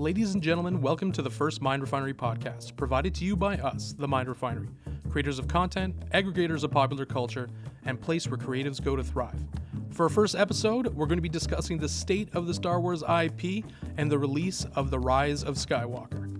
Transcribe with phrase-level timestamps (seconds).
[0.00, 3.96] Ladies and gentlemen, welcome to the first Mind Refinery podcast, provided to you by us,
[3.98, 4.68] the Mind Refinery,
[5.10, 7.48] creators of content, aggregators of popular culture,
[7.84, 9.42] and place where creatives go to thrive.
[9.90, 13.02] For our first episode, we're going to be discussing the state of the Star Wars
[13.02, 13.64] IP
[13.96, 16.32] and the release of The Rise of Skywalker.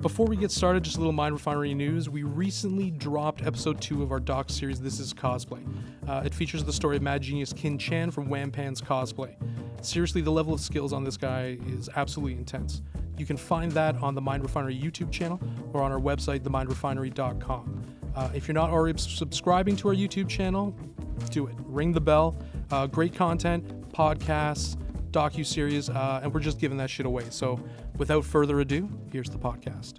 [0.00, 2.10] Before we get started, just a little Mind Refinery news.
[2.10, 5.64] We recently dropped episode two of our doc series, This is Cosplay.
[6.08, 9.36] Uh, it features the story of mad genius Kin Chan from Wampan's Cosplay.
[9.82, 12.82] Seriously, the level of skills on this guy is absolutely intense.
[13.16, 15.40] You can find that on the Mind Refinery YouTube channel
[15.72, 17.82] or on our website, themindrefinery.com.
[18.14, 20.74] Uh, if you're not already subscribing to our YouTube channel,
[21.30, 21.54] do it.
[21.60, 22.36] Ring the bell.
[22.70, 24.76] Uh, great content, podcasts,
[25.10, 27.24] docu series, uh, and we're just giving that shit away.
[27.30, 27.58] So,
[27.96, 29.94] without further ado, here's the podcast.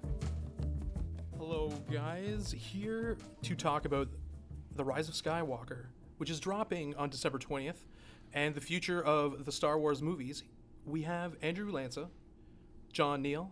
[1.37, 2.51] Hello, guys.
[2.51, 4.09] Here to talk about
[4.75, 5.85] the Rise of Skywalker,
[6.17, 7.85] which is dropping on December 20th,
[8.33, 10.43] and the future of the Star Wars movies.
[10.85, 12.09] We have Andrew Lanza,
[12.95, 13.51] John Neal,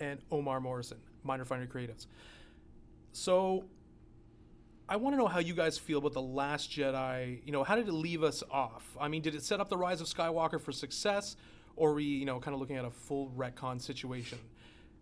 [0.00, 2.06] and Omar Morrison, Mind Refinery Creatives.
[3.12, 3.66] So,
[4.88, 7.42] I want to know how you guys feel about the Last Jedi.
[7.44, 8.96] You know, how did it leave us off?
[8.98, 11.36] I mean, did it set up the rise of Skywalker for success,
[11.76, 14.38] or are we, you know, kind of looking at a full retcon situation?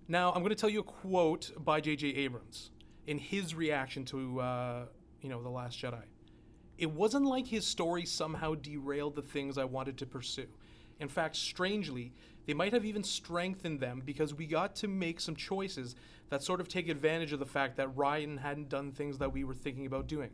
[0.08, 2.08] Now, I'm going to tell you a quote by J.J.
[2.08, 2.70] Abrams
[3.06, 4.84] in his reaction to, uh,
[5.20, 6.02] you know, the Last Jedi.
[6.76, 10.48] It wasn't like his story somehow derailed the things I wanted to pursue.
[10.98, 12.12] In fact, strangely,
[12.46, 15.94] they might have even strengthened them because we got to make some choices
[16.30, 19.44] that sort of take advantage of the fact that Rian hadn't done things that we
[19.44, 20.30] were thinking about doing.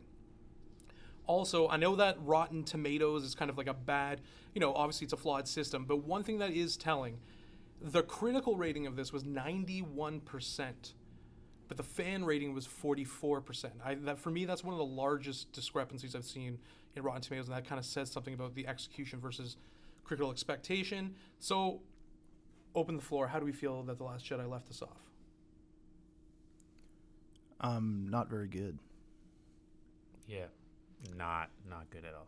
[1.25, 4.21] Also, I know that Rotten Tomatoes is kind of like a bad,
[4.53, 7.17] you know, obviously it's a flawed system, but one thing that is telling
[7.81, 10.93] the critical rating of this was 91%,
[11.67, 13.71] but the fan rating was 44%.
[13.83, 16.59] I, that, for me, that's one of the largest discrepancies I've seen
[16.95, 19.57] in Rotten Tomatoes, and that kind of says something about the execution versus
[20.03, 21.15] critical expectation.
[21.39, 21.81] So,
[22.75, 23.27] open the floor.
[23.27, 24.99] How do we feel that The Last Jedi left us off?
[27.61, 28.77] Um, not very good.
[30.27, 30.45] Yeah,
[31.17, 32.27] not not good at all.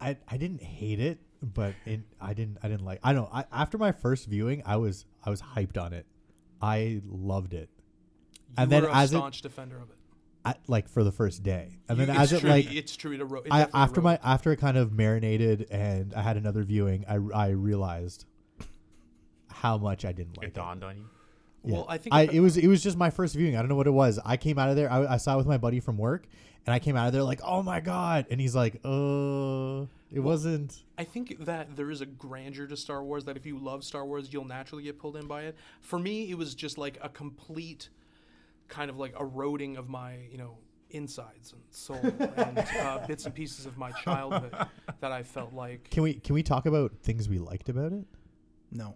[0.00, 3.00] I, I didn't hate it, but it, I didn't I didn't like.
[3.02, 3.28] I don't.
[3.32, 6.06] I, after my first viewing, I was I was hyped on it.
[6.62, 7.68] I loved it.
[8.32, 9.96] You And then were a as it- staunch defender of it.
[10.48, 13.12] I, like for the first day, and then it's as it true, like it's true.
[13.12, 16.36] It, ro- it I, definitely after my after it kind of marinated and I had
[16.36, 18.24] another viewing, I I realized
[19.48, 20.54] how much I didn't like It it.
[20.54, 21.04] dawned on you.
[21.62, 23.56] Well, I think I it was it was just my first viewing.
[23.56, 24.18] I don't know what it was.
[24.24, 24.90] I came out of there.
[24.90, 26.26] I, I saw it with my buddy from work,
[26.66, 30.20] and I came out of there like, oh my god, and he's like, uh, it
[30.20, 30.82] wasn't.
[30.96, 34.06] I think that there is a grandeur to Star Wars that if you love Star
[34.06, 35.56] Wars, you'll naturally get pulled in by it.
[35.80, 37.88] For me, it was just like a complete
[38.68, 40.58] kind of like eroding of my, you know,
[40.90, 42.00] insides and soul
[42.36, 44.54] and uh, bits and pieces of my childhood
[45.00, 45.90] that I felt like.
[45.90, 48.04] Can we can we talk about things we liked about it?
[48.70, 48.94] No.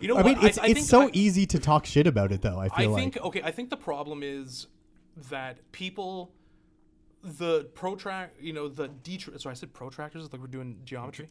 [0.00, 0.24] You know I what?
[0.24, 2.58] mean, it's I, I it's so I- easy to talk shit about it though.
[2.58, 3.42] I I feel think like okay.
[3.42, 4.66] I think the problem is
[5.30, 6.32] that people,
[7.22, 10.32] the protract, you know, the detra- Sorry, I said protractors.
[10.32, 11.28] Like we're doing geometry.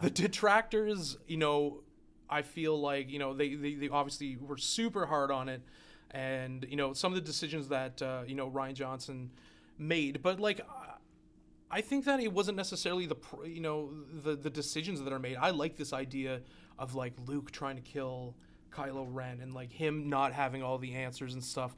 [0.00, 1.82] The detractors, you know,
[2.30, 5.62] I feel like you know they, they they obviously were super hard on it,
[6.10, 9.30] and you know some of the decisions that uh, you know Rian Johnson
[9.78, 10.60] made, but like.
[11.70, 13.90] I- think that it wasn't necessarily the you know
[14.22, 15.36] the the decisions that are made.
[15.36, 16.40] I like this idea
[16.78, 18.34] of like Luke trying to kill
[18.72, 21.74] Kylo Ren and like him not having all the answers and stuff.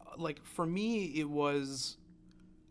[0.00, 1.98] Uh, Like for me, it was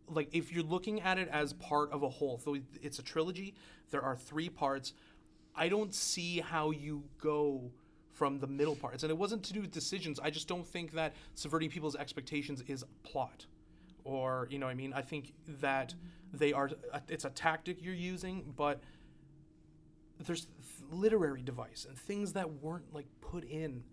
[0.09, 2.39] like if you're looking at it as part of a whole.
[2.39, 3.53] So it's a trilogy.
[3.91, 4.93] There are three parts.
[5.55, 7.71] I don't see how you go
[8.17, 9.03] from the middle parts.
[9.03, 10.19] And it wasn't to do with decisions.
[10.19, 13.45] I just don't think that subverting people's expectations is plot
[14.07, 15.93] or you know i mean i think that
[16.33, 18.81] they are uh, it's a tactic you're using but
[20.25, 20.47] there's
[20.89, 23.83] literary device and things that weren't like put in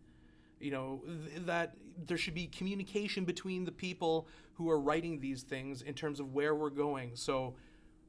[0.61, 1.75] you know th- that
[2.06, 6.33] there should be communication between the people who are writing these things in terms of
[6.33, 7.55] where we're going so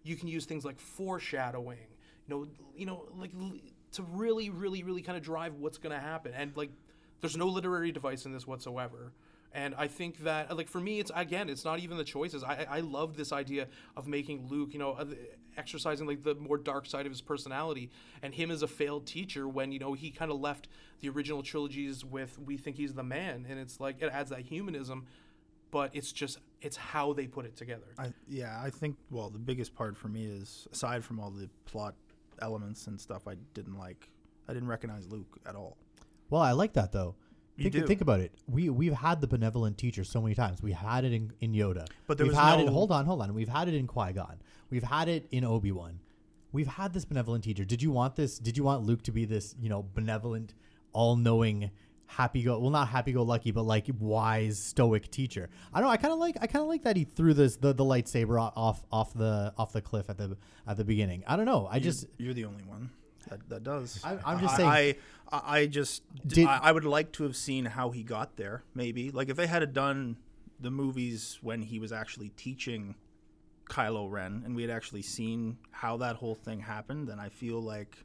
[0.03, 1.87] you can use things like foreshadowing
[2.27, 3.31] you know you know like
[3.95, 6.69] to really really really kind of drive what's going to happen and like
[7.21, 9.11] there's no literary device in this whatsoever
[9.55, 12.43] and I think that, like for me, it's again, it's not even the choices.
[12.43, 15.05] I I love this idea of making Luke, you know, uh,
[15.57, 17.89] exercising like the more dark side of his personality,
[18.21, 20.67] and him as a failed teacher when you know he kind of left
[20.99, 24.41] the original trilogies with "We think he's the man," and it's like it adds that
[24.41, 25.05] humanism,
[25.71, 27.87] but it's just it's how they put it together.
[27.97, 31.49] I yeah, I think well, the biggest part for me is aside from all the
[31.63, 31.95] plot
[32.41, 34.09] elements and stuff I didn't like,
[34.47, 35.77] I didn't recognize Luke at all.
[36.29, 37.15] Well, I like that though.
[37.57, 37.87] You Think, do.
[37.87, 38.33] think about it.
[38.47, 40.61] We we've had the benevolent teacher so many times.
[40.61, 41.87] We had it in, in Yoda.
[42.05, 42.65] But there we've was had it.
[42.65, 43.33] no- Hold on, hold on.
[43.33, 44.41] We've had it in Qui Gon.
[44.69, 45.99] We've had it in Obi Wan.
[46.51, 47.63] We've had this benevolent teacher.
[47.63, 48.39] Did you want this?
[48.39, 50.53] Did you want Luke to be this, you know, benevolent,
[50.91, 51.71] all-knowing
[52.07, 55.91] happy go well not happy go lucky but like wise stoic teacher i don't know
[55.91, 58.39] i kind of like i kind of like that he threw this the, the lightsaber
[58.55, 60.37] off off the off the cliff at the
[60.67, 62.89] at the beginning i don't know i just you're the only one
[63.27, 63.99] that, that does.
[64.03, 64.95] I- I'm just saying- I,
[65.31, 68.61] I I just Did- I, I would like to have seen how he got there.
[68.75, 70.17] Maybe like if they had done
[70.59, 72.93] the movies when he was actually teaching
[73.67, 77.59] Kylo Ren, and we had actually seen how that whole thing happened, then I feel
[77.59, 77.97] like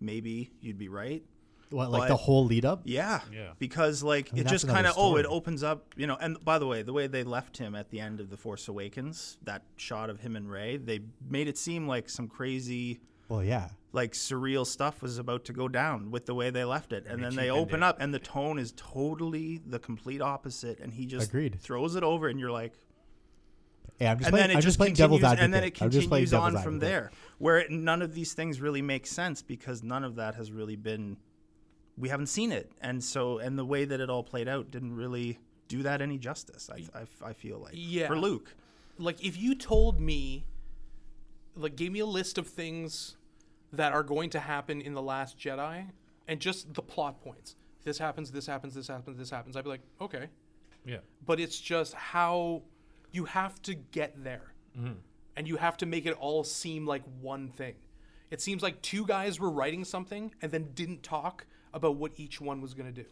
[0.00, 1.22] maybe you'd be right.
[1.70, 3.20] What like but- the whole lead up Yeah.
[3.32, 3.50] Yeah.
[3.58, 6.58] Because like mean, it just kind of oh it opens up you know and by
[6.58, 9.62] the way the way they left him at the end of the Force Awakens that
[9.76, 14.12] shot of him and Rey they made it seem like some crazy well yeah like
[14.12, 17.24] surreal stuff was about to go down with the way they left it and they
[17.24, 17.86] then they open it.
[17.86, 21.58] up and the tone is totally the complete opposite and he just Agreed.
[21.60, 22.74] throws it over and you're like
[23.98, 25.54] yeah i'm just and playing, then it I'm just just playing continues devil's advocate and
[25.54, 26.80] then it I'm just playing continues on from advocate.
[26.80, 30.52] there where it, none of these things really make sense because none of that has
[30.52, 31.16] really been
[31.98, 32.70] we haven't seen it.
[32.80, 35.38] And so and the way that it all played out didn't really
[35.68, 38.06] do that any justice i, I, I feel like Yeah.
[38.06, 38.54] for luke.
[38.98, 40.44] Like if you told me
[41.56, 43.16] like gave me a list of things
[43.72, 45.86] that are going to happen in the last jedi
[46.28, 47.56] and just the plot points.
[47.84, 50.28] This happens this happens this happens this happens i'd be like okay.
[50.84, 50.98] Yeah.
[51.24, 52.62] but it's just how
[53.10, 54.52] you have to get there.
[54.78, 54.92] Mm-hmm.
[55.36, 57.74] And you have to make it all seem like one thing.
[58.30, 61.44] It seems like two guys were writing something and then didn't talk
[61.76, 63.08] about what each one was going to do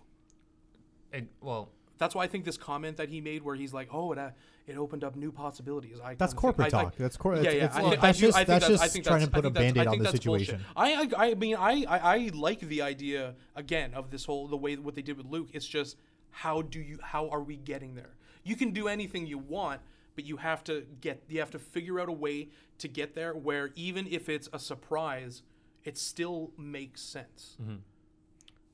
[1.13, 1.69] It, well,
[1.99, 4.31] that's why I think this comment that he made, where he's like, "Oh, it uh,
[4.67, 6.97] it opened up new possibilities." I That's corporate think, I, talk.
[6.97, 7.45] That's corporate.
[7.45, 7.65] Yeah, yeah.
[7.67, 9.45] it's- well, think, that's do, just- I that's that's, I just think trying to put
[9.45, 10.65] a think Band-Aid on the situation.
[10.75, 14.57] I, I, I mean, I, I, I like the idea again of this whole the
[14.57, 15.51] way what they did with Luke.
[15.53, 15.97] It's just
[16.31, 18.15] how do you how are we getting there?
[18.43, 19.81] You can do anything you want,
[20.17, 23.35] but you have to get you have to figure out a way to get there
[23.35, 25.43] where even if it's a surprise,
[25.85, 27.57] it still makes sense.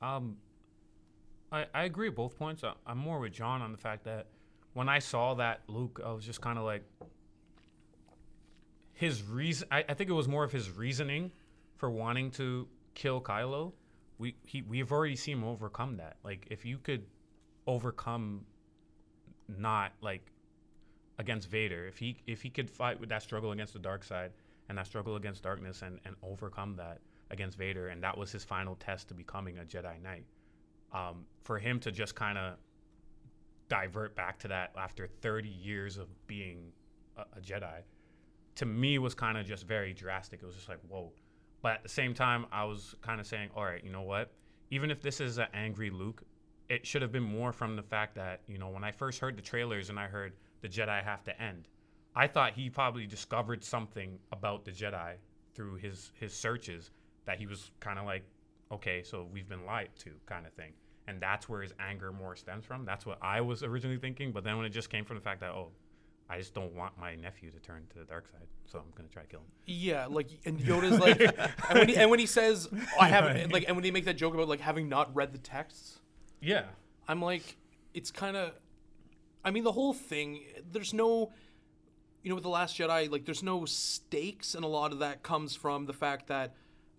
[0.01, 0.37] Um,
[1.51, 2.63] I, I agree with both points.
[2.63, 4.27] I, I'm more with John on the fact that
[4.73, 6.83] when I saw that Luke, I was just kind of like
[8.93, 9.67] his reason.
[9.71, 11.31] I, I think it was more of his reasoning
[11.77, 13.73] for wanting to kill Kylo.
[14.17, 16.17] We he we've already seen him overcome that.
[16.23, 17.03] Like if you could
[17.67, 18.45] overcome
[19.47, 20.31] not like
[21.19, 24.31] against Vader, if he if he could fight with that struggle against the dark side
[24.69, 26.99] and that struggle against darkness and, and overcome that
[27.31, 30.25] against Vader, and that was his final test to becoming a Jedi Knight.
[30.93, 32.55] Um, for him to just kind of
[33.69, 36.73] divert back to that after 30 years of being
[37.17, 37.81] a, a Jedi,
[38.55, 40.43] to me was kind of just very drastic.
[40.43, 41.13] It was just like, whoa.
[41.61, 44.31] But at the same time, I was kind of saying, all right, you know what?
[44.71, 46.23] Even if this is an angry Luke,
[46.69, 49.37] it should have been more from the fact that, you know, when I first heard
[49.37, 51.67] the trailers and I heard the Jedi have to end,
[52.15, 55.13] I thought he probably discovered something about the Jedi
[55.53, 56.91] through his, his searches
[57.31, 58.23] that he was kind of like,
[58.71, 60.73] okay, so we've been lied to kind of thing.
[61.07, 62.83] And that's where his anger more stems from.
[62.83, 64.33] That's what I was originally thinking.
[64.33, 65.69] But then when it just came from the fact that, oh,
[66.29, 69.09] I just don't want my nephew to turn to the dark side, so I'm gonna
[69.09, 69.45] try to kill him.
[69.65, 71.19] Yeah, like and Yoda's like,
[71.69, 74.05] and when he and when he says, oh, "I haven't," like, and when they make
[74.05, 75.99] that joke about like having not read the texts,
[76.39, 76.65] Yeah,
[77.05, 77.57] I'm like,
[77.93, 78.53] it's kind of,
[79.43, 80.41] I mean, the whole thing.
[80.71, 81.33] There's no,
[82.23, 85.23] you know, with the Last Jedi, like, there's no stakes, and a lot of that
[85.23, 86.55] comes from the fact that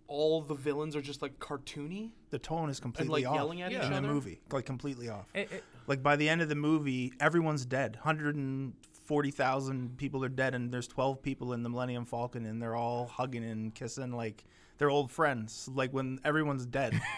[0.09, 2.11] all the villains are just like cartoony.
[2.31, 4.07] the tone is completely like, off yelling at each in the other?
[4.09, 7.97] movie like completely off It- it- Like by the end of the movie, everyone's dead.
[8.05, 13.07] 140,000 people are dead, and there's 12 people in the Millennium Falcon, and they're all
[13.07, 14.45] hugging and kissing like
[14.79, 15.69] they're old friends.
[15.73, 17.01] Like when everyone's dead.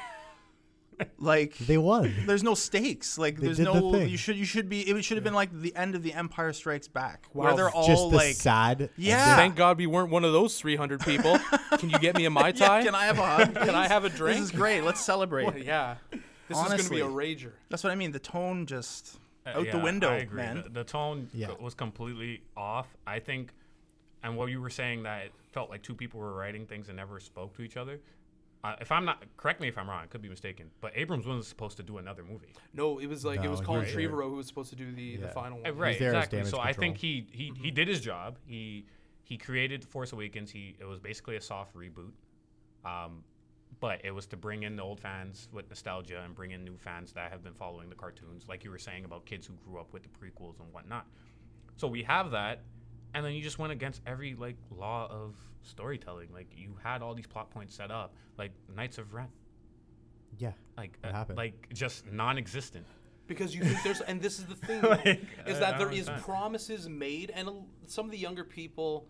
[1.18, 2.12] like They won.
[2.26, 3.18] there's no stakes.
[3.18, 3.92] Like They there's did the no.
[3.92, 4.08] thing.
[4.08, 4.80] You should you should be.
[4.88, 7.44] It should have been like the end of the Empire Strikes Back, Wow.
[7.44, 8.34] where they're all Just the like.
[8.34, 8.90] sad.
[8.96, 9.36] Yeah.
[9.36, 11.38] Thank God we weren't one of those 300 people.
[11.78, 12.84] Can you get me a mai Yeah, tai?
[12.84, 13.54] can I have a hug?
[13.66, 13.88] Can I please?
[13.92, 14.38] have a drink?
[14.40, 14.82] This is great.
[14.82, 15.56] Let's celebrate.
[15.64, 15.96] yeah,
[16.48, 17.52] this is gonna be a rager.
[17.70, 18.12] That's what I mean.
[18.12, 20.36] The tone just Uh, out the window, I agree.
[20.42, 20.62] man.
[20.64, 21.48] The, the tone Yeah.
[21.48, 22.86] c- was completely off.
[23.06, 23.52] I think,
[24.22, 26.96] and what you were saying that it felt like two people were writing things and
[26.96, 28.00] never spoke to each other.
[28.64, 30.00] Uh, if I'm not, correct me if I'm wrong.
[30.02, 30.70] I could be mistaken.
[30.80, 32.54] But Abrams wasn't supposed to do another movie.
[32.72, 34.08] No, it was like it No, was he Colin was there.
[34.08, 35.30] Trevorrow who was supposed to do the, the Yeah.
[35.32, 35.76] final Uh, one.
[35.76, 36.38] right, there as exactly.
[36.38, 37.26] damage So I think control.
[37.32, 38.38] he he, he did his job.
[38.46, 38.86] He
[39.22, 40.50] he created The Force Awakens.
[40.50, 42.12] He it was basically a soft reboot.
[42.86, 43.22] Um,
[43.80, 46.76] but it was to bring in the old fans with nostalgia and bring in new
[46.78, 49.78] fans that have been following the cartoons, like you were saying about kids who grew
[49.78, 51.06] up with the prequels and whatnot.
[51.76, 52.62] So we have that,
[53.14, 56.28] and then you just went against every like law of storytelling.
[56.32, 59.28] Like you had all these plot points set up, like Knights of Ren,
[60.38, 60.52] Yeah.
[60.76, 61.38] like What uh, happened?
[61.38, 62.84] like just non-existent.
[63.26, 65.06] because you think there's and this is the thing Like,
[65.46, 66.22] is I- that there is there don't is understand.
[66.24, 69.06] promises made and a- some of the younger people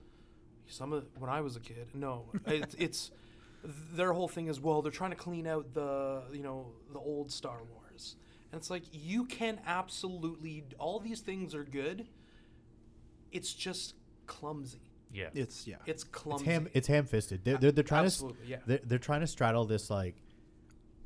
[0.69, 3.11] some of when I was a kid no it's, it's
[3.95, 7.33] their whole thing is well they're trying to clean out the you know the old
[7.33, 8.17] Star Wars,
[8.53, 12.07] and it's like you can absolutely all these things are good.
[13.35, 13.95] It's just
[14.27, 14.79] clumsy.
[15.13, 15.29] Yeah.
[15.35, 15.77] It's yeah.
[15.87, 16.45] It's It's clumsy.
[16.47, 16.69] ham.
[16.73, 17.45] It's ham-fisted.
[17.45, 18.57] They're they're, they're trying Absolutely, to yeah.
[18.67, 20.17] they're, they're trying to straddle this like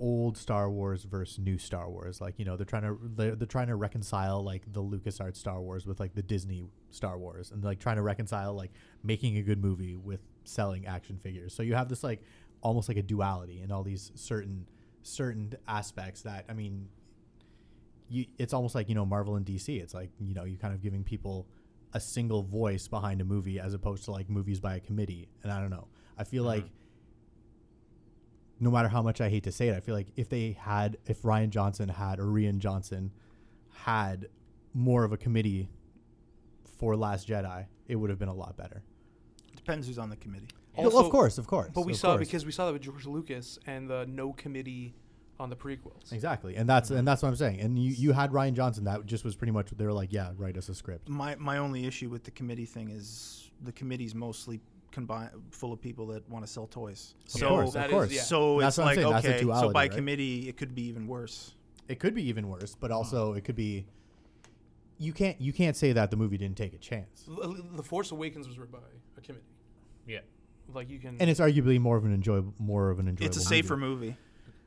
[0.00, 2.20] old Star Wars versus new Star Wars.
[2.20, 5.60] Like you know they're trying to they're, they're trying to reconcile like the LucasArts Star
[5.60, 8.70] Wars with like the Disney Star Wars, and like trying to reconcile like
[9.02, 11.52] making a good movie with selling action figures.
[11.54, 12.22] So you have this like
[12.62, 14.66] almost like a duality in all these certain
[15.02, 16.88] certain aspects that I mean
[18.08, 19.80] you it's almost like you know Marvel and DC.
[19.82, 21.46] It's like you know you kind of giving people
[21.94, 25.28] a single voice behind a movie as opposed to like movies by a committee.
[25.42, 25.88] And I don't know.
[26.16, 26.62] I feel mm-hmm.
[26.62, 26.70] like
[28.60, 30.98] no matter how much I hate to say it, I feel like if they had
[31.06, 33.12] if Ryan Johnson had or Rian Johnson
[33.72, 34.28] had
[34.74, 35.70] more of a committee
[36.78, 38.82] for Last Jedi, it would have been a lot better.
[39.56, 40.48] Depends who's on the committee.
[40.76, 41.70] Well, Also- of course, of course.
[41.74, 42.26] But we of saw course.
[42.26, 44.94] because we saw that with George Lucas and the no committee
[45.40, 46.12] on the prequels.
[46.12, 47.60] exactly, and that's and that's what I'm saying.
[47.60, 50.32] And you you had Rian Johnson that just was pretty much they were like, yeah,
[50.36, 51.08] write us a script.
[51.08, 55.80] My my only issue with the committee thing is the committee's mostly combined full of
[55.80, 57.14] people that want to sell toys.
[57.26, 58.22] Of So course, that of is- yeah.
[58.22, 59.90] so That's it's like saying, that's a okay, so by right?
[59.92, 61.54] committee it could be even worse.
[61.88, 62.98] It could be even worse, but uh-huh.
[62.98, 63.86] also it could be.
[65.00, 67.82] You can't you can't say that the movie didn't take a chance, L- L- The
[67.84, 68.78] Force Awakens was written by
[69.16, 69.44] a committee.
[70.06, 70.20] Yeah.
[70.74, 71.16] Like you can.
[71.20, 73.26] and it's arguably more of an enjoyable more of an enjoyable.
[73.26, 74.16] It's a safer movie.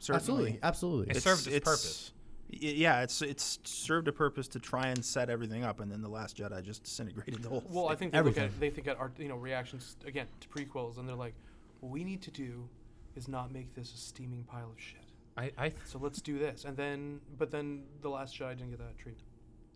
[0.09, 1.11] Absolutely, absolutely.
[1.15, 2.11] It served its purpose.
[2.53, 6.09] Yeah, it's it's served a purpose to try and set everything up, and then the
[6.09, 7.63] Last Jedi just disintegrated the whole.
[7.69, 10.47] well, I think they look at they think at our you know reactions again to
[10.49, 11.33] prequels, and they're like,
[11.79, 12.67] what we need to do
[13.15, 14.99] is not make this a steaming pile of shit.
[15.37, 18.79] I I, So let's do this, and then but then the Last Jedi didn't get
[18.79, 19.25] that treatment.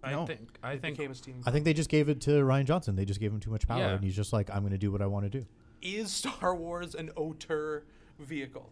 [0.04, 0.26] I No.
[0.26, 1.44] think I It think became a steaming.
[1.46, 2.96] I think they just gave it to Rian Johnson.
[2.98, 3.94] They just gave him too much power, Yeah.
[3.96, 5.46] and he's just like, I'm going to do what I want to do.
[5.82, 7.84] is Star Wars an auteur
[8.20, 8.70] vehicle?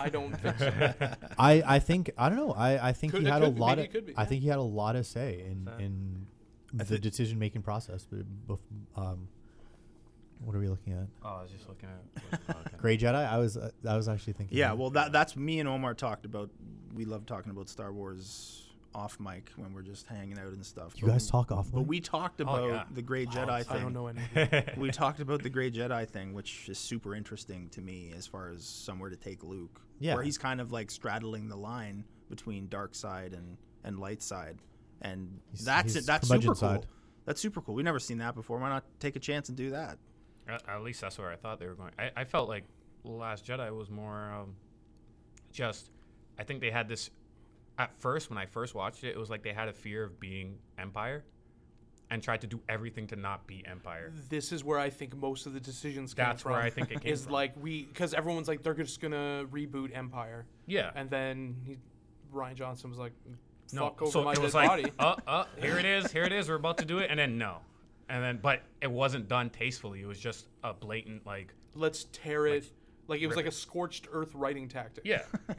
[0.00, 0.94] I don't think so.
[1.38, 2.52] I, I think I don't know.
[2.52, 3.92] I, I think Could- he it had could a be, lot maybe of.
[3.92, 4.26] could be, I yeah.
[4.28, 5.78] think he had a lot of say in Fair.
[5.80, 6.26] in
[6.74, 8.06] I the thi- decision making process.
[8.10, 8.58] But bef-
[8.96, 9.28] um,
[10.44, 11.06] what are we looking at?
[11.24, 12.40] Oh, I was just looking at.
[12.48, 12.76] oh, okay.
[12.78, 13.14] Gray Jedi.
[13.14, 14.56] I was uh, I was actually thinking.
[14.56, 14.78] Yeah, that.
[14.78, 16.50] well, that that's me and Omar talked about.
[16.94, 18.67] We love talking about Star Wars
[18.98, 20.92] off mic when we're just hanging out and stuff.
[20.96, 21.66] you But- guys talk off.
[21.66, 21.74] Mic.
[21.74, 21.88] But mic?
[21.88, 22.84] we talked Oh, about yeah.
[22.90, 23.82] the Grey Wow, Jedi I thing.
[23.82, 24.64] don't know anything.
[24.76, 28.48] we talked about the Grey Jedi thing, which is super interesting to me as far
[28.50, 29.80] as somewhere to take Luke.
[30.00, 30.14] Yeah.
[30.14, 34.58] Where he's kind of like straddling the line between dark side and, and light side.
[35.00, 36.06] And He's- that's he's it.
[36.06, 36.54] That's super cool.
[36.56, 36.86] side.
[37.24, 37.74] That's super cool.
[37.74, 38.58] We've never seen that before.
[38.58, 39.98] Why not take a chance and do that?
[40.48, 41.92] At, at least that's where I thought they were going.
[41.98, 42.64] I, I felt like
[43.04, 44.56] Last Jedi was more um,
[45.52, 45.90] just.
[46.38, 47.10] I think they had this.
[47.78, 50.18] At first, when I first watched it, it was like they had a fear of
[50.18, 51.24] being Empire,
[52.10, 54.12] and tried to do everything to not be Empire.
[54.28, 56.52] this is where I think most of the decisions came That's from.
[56.52, 57.32] where I think it came is from.
[57.34, 60.90] like we because everyone's like they're just gonna reboot Empire, Yeah.
[60.96, 61.78] and then he,
[62.34, 63.12] Rian Johnson was like,
[63.72, 66.24] no, "Fuck over so my it was like, body." uh, uh, here it is, here
[66.24, 66.48] it is.
[66.48, 67.58] We're about to do it, and then no,
[68.08, 70.00] and then but it wasn't done tastefully.
[70.02, 72.72] It was just a blatant like, Let's tear it.
[73.08, 75.04] Like it was like a scorched earth writing tactic.
[75.06, 75.22] yeah,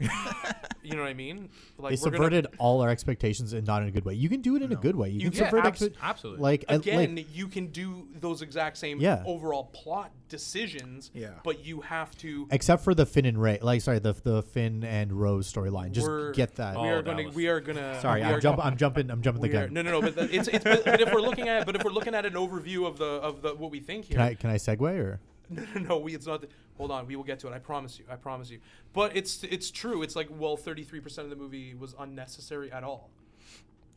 [0.82, 1.48] you know what I mean.
[1.78, 4.14] they we're subverted all our expectations and not in a good way.
[4.14, 5.08] You can do it in a good way.
[5.10, 6.42] You, You can can- subvert abs- expe- absolutely.
[6.42, 9.22] like Gonna, again, like you can do those exact same Yeah.
[9.26, 11.10] overall plot decisions.
[11.12, 11.30] Yeah.
[11.42, 12.46] But you have to.
[12.52, 15.90] except for the Finn and Rey, like sorry, the the Finn and Rose storyline.
[15.92, 16.76] Just We're- get that.
[16.76, 17.24] Oh, we are that going to.
[17.24, 18.00] was- We are going to.
[18.00, 19.10] sorry, I'm are jump, gonna- I'm jumping.
[19.10, 19.74] I'm jumping the we are- gun.
[19.74, 20.00] no, no, no.
[20.02, 22.24] But the- it's, it's but, but if we're looking at but if we're looking at
[22.26, 24.80] an overview of the of the what we think here, Can I can I segue
[24.98, 25.18] or?
[25.52, 25.98] No, no, no.
[25.98, 26.42] We, it's not.
[26.42, 26.48] The,
[26.80, 27.06] hold on.
[27.06, 27.52] We will get to it.
[27.52, 28.06] I promise you.
[28.10, 28.58] I promise you.
[28.94, 30.02] But it's it's true.
[30.02, 33.10] It's like well, thirty three percent of the movie was unnecessary at all.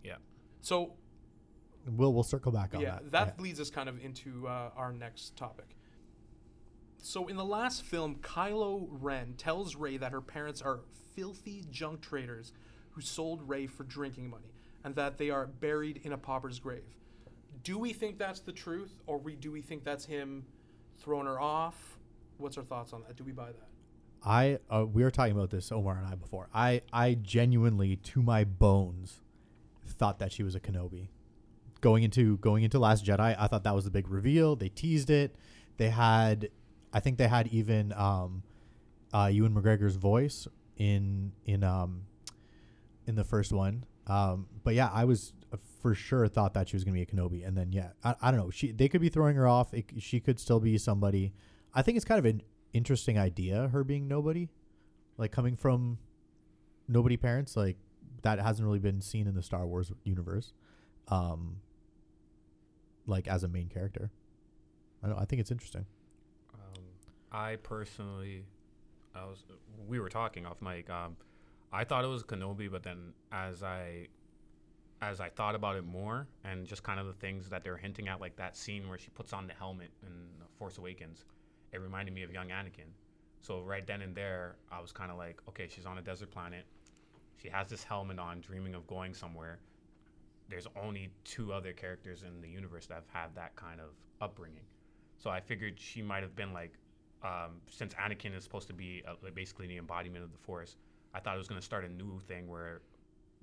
[0.03, 0.15] yeah.
[0.61, 0.93] So
[1.85, 2.85] We'll we'll circle back on that.
[2.87, 3.37] yeah, that.
[3.37, 5.75] that leads us kind of into uh, our next topic.
[6.97, 10.79] So in the last film, Kylo Ren tells Rey that her parents are
[11.15, 12.53] filthy junk traders
[12.91, 16.83] who sold Rey for drinking money, and that they are buried in a pauper's grave.
[17.63, 20.45] Do we think that's the truth, or we do we think that's him
[20.99, 21.97] throwing her off?
[22.43, 23.15] What's our thoughts on that?
[23.15, 23.67] Do we buy that?
[24.21, 26.49] I uh, we were talking about this Omar and I before.
[26.53, 29.21] I I genuinely to my bones
[29.87, 31.07] thought that she was a Kenobi.
[31.79, 34.57] Going into going into Last Jedi, I thought that was the big reveal.
[34.57, 35.37] They teased it.
[35.77, 36.49] They had
[36.91, 38.43] I think they had even um
[39.13, 40.45] uh Ewan McGregor's voice
[40.75, 42.01] in in um
[43.07, 43.85] in the first one.
[44.05, 47.03] Um but yeah, I was uh, for sure thought that she was going to be
[47.03, 48.49] a Kenobi and then yeah, I, I don't know.
[48.49, 49.73] She they could be throwing her off.
[49.73, 51.31] It, she could still be somebody.
[51.73, 52.41] I think it's kind of an
[52.73, 54.49] interesting idea her being nobody
[55.17, 55.97] like coming from
[56.87, 57.77] nobody parents like
[58.23, 60.53] that hasn't really been seen in the star wars universe
[61.09, 61.57] um
[63.05, 64.09] like as a main character
[65.03, 65.85] i i think it's interesting
[66.55, 66.83] Um,
[67.31, 68.43] I personally,
[69.15, 69.43] I was
[69.87, 70.89] we were talking off mic.
[70.89, 71.15] Um,
[71.71, 74.07] I thought it was Kenobi, but then as I
[75.01, 78.07] as I thought about it more, and just kind of the things that they're hinting
[78.07, 80.09] at, like that scene where she puts on the helmet in
[80.57, 81.25] Force Awakens,
[81.73, 82.91] it reminded me of young Anakin.
[83.41, 86.31] So right then and there, I was kind of like, okay, she's on a desert
[86.31, 86.65] planet.
[87.41, 89.59] She has this helmet on, dreaming of going somewhere.
[90.49, 93.89] There's only two other characters in the universe that have had that kind of
[94.21, 94.63] upbringing.
[95.17, 96.73] So I figured she might have been like,
[97.23, 100.77] um, since Anakin is supposed to be uh, like basically the embodiment of the Force,
[101.13, 102.81] I thought it was going to start a new thing where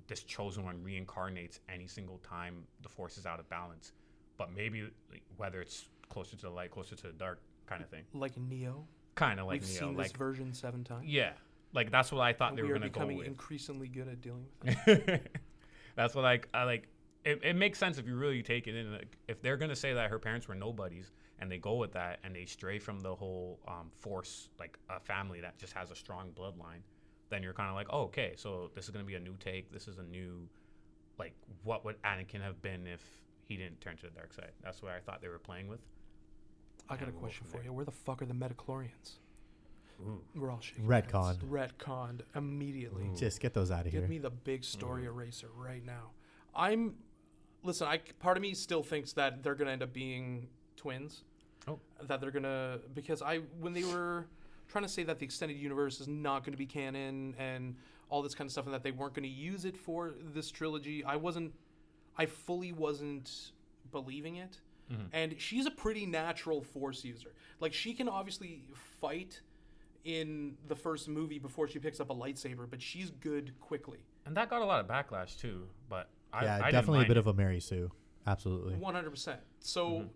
[0.07, 3.93] this chosen one reincarnates any single time the Force is out of balance.
[4.39, 7.89] But maybe like, whether it's closer to the light, closer to the dark kind of
[7.89, 8.03] thing.
[8.13, 8.85] Like Neo.
[9.15, 9.79] Kind of like We've Neo.
[9.81, 11.07] seen this like, version seven times.
[11.07, 11.31] yeah.
[11.73, 13.09] Like that's what I thought And they we were going to go with.
[13.11, 15.37] becoming increasingly good at dealing with it.
[15.97, 16.89] That's what I, I like.
[17.25, 18.93] It, it makes sense if you really take it in.
[18.93, 22.19] Like, if they're gonna say that her parents were nobodies and they go with that
[22.25, 25.95] and they stray from the whole um, force, like a family that just has a
[25.95, 26.81] strong bloodline,
[27.29, 29.71] then you're kind of like, oh, okay, so this is gonna be a new take.
[29.71, 30.49] This is a new,
[31.19, 33.05] like, what would Anakin have been if
[33.47, 34.53] he didn't turn to the dark side?
[34.65, 35.81] That's what I thought they were playing with.
[36.91, 37.73] I got a And we'll go question for you.
[37.73, 39.19] Where the fuck are the midi-chlorians?
[40.03, 40.21] Ooh.
[40.35, 40.87] We're all shaking.
[40.87, 41.07] our heads.
[41.09, 41.45] Retconned.
[41.45, 43.05] Retconned immediately.
[43.05, 43.17] Ooh.
[43.17, 44.01] Just get those out of here.
[44.01, 45.09] Give me the big story mm.
[45.09, 46.11] eraser right now.
[46.55, 46.95] I'm
[47.63, 47.87] listen.
[47.87, 51.23] I part of me still thinks that they're gonna end up being twins.
[51.69, 51.79] Oh.
[52.03, 54.27] That they're gonna because I when they were
[54.69, 57.75] trying to say that the extended universe is not going to be canon and
[58.09, 60.51] all this kind of stuff and that they weren't going to use it for this
[60.51, 61.53] trilogy, I wasn't.
[62.17, 63.53] I fully wasn't
[63.93, 64.61] believing it.
[64.91, 65.03] Mm-hmm.
[65.13, 67.33] And she's a pretty natural force user.
[67.61, 68.65] Like she can obviously
[69.01, 69.41] fight
[70.05, 73.99] in the first movie before she picks up a lightsaber, but she's good quickly.
[74.27, 75.67] And that got a lot of backlash too.
[75.89, 77.21] But I, yeah, I didn't definitely a bit it.
[77.21, 77.91] of a Mary Sue.
[78.27, 78.75] Absolutely.
[78.75, 79.41] One hundred percent.
[79.61, 80.07] So mm-hmm.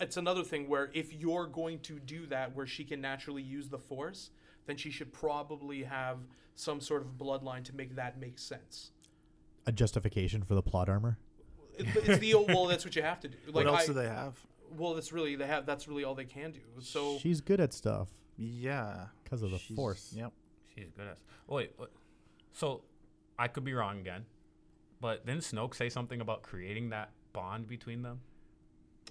[0.00, 3.68] it's another thing where if you're going to do that, where she can naturally use
[3.68, 4.30] the force,
[4.66, 6.18] then she should probably have
[6.54, 8.90] some sort of bloodline to make that make sense.
[9.66, 11.18] A justification for the plot armor.
[11.78, 13.36] It- it's the oh, well, that's what you have to do.
[13.46, 14.34] Like what else I, do they have?
[14.76, 15.66] well, that's really they have.
[15.66, 16.60] That's really all they can do.
[16.80, 20.12] So she's good at stuff Yeah, because of the she's- force.
[20.16, 20.32] Yep.
[20.74, 21.18] She's good at.
[21.48, 21.92] Oh, wait, what-
[22.52, 22.82] so
[23.38, 24.24] I could be wrong again,
[25.00, 28.20] but didn't Snoke say something about creating that bond between them?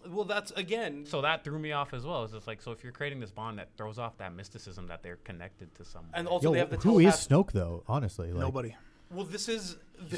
[0.09, 1.03] well, that's again.
[1.07, 2.23] So that threw me off as well.
[2.23, 5.01] It's just like, so if you're creating this bond that throws off that mysticism that
[5.01, 6.11] they're connected to someone.
[6.13, 7.83] And also Yo, they have the who is telepath- Snoke though?
[7.87, 8.75] Honestly, like, Nobody.
[9.11, 9.77] Well, this is,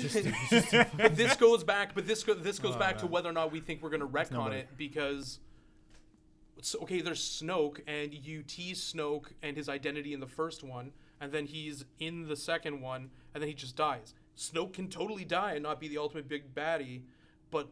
[0.98, 3.60] but this goes back, but this go, this goes back to whether or not we
[3.60, 5.40] think we're going to retcon it because,
[6.82, 11.32] okay, there's Snoke, and you tease Snoke and his identity in the first one, and
[11.32, 14.14] then he's in the second one, and then he just dies.
[14.38, 17.02] Snoke can totally die and not be the ultimate big baddie,
[17.52, 17.70] but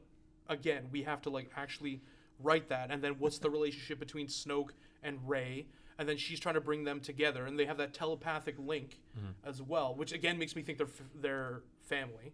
[0.49, 2.01] again, we have to like actually
[2.39, 4.71] write that, and then what's the relationship between Snoke
[5.03, 5.67] and Rey?
[5.97, 8.99] And then she's trying to bring them together, and they have that telepathic link
[9.45, 12.33] as well, which again makes me think they're f- they're family,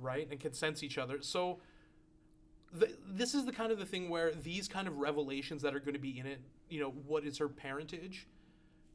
[0.00, 1.18] right, and can sense each other.
[1.22, 1.60] So
[2.78, 5.78] th- this is the kind of the thing where these kind of revelations that are
[5.80, 8.26] going to be in it, you know, what is her parentage?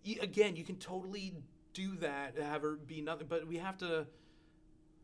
[0.06, 1.36] Y- again, you can totally
[1.74, 4.06] do that, have her be nothing, but we have to.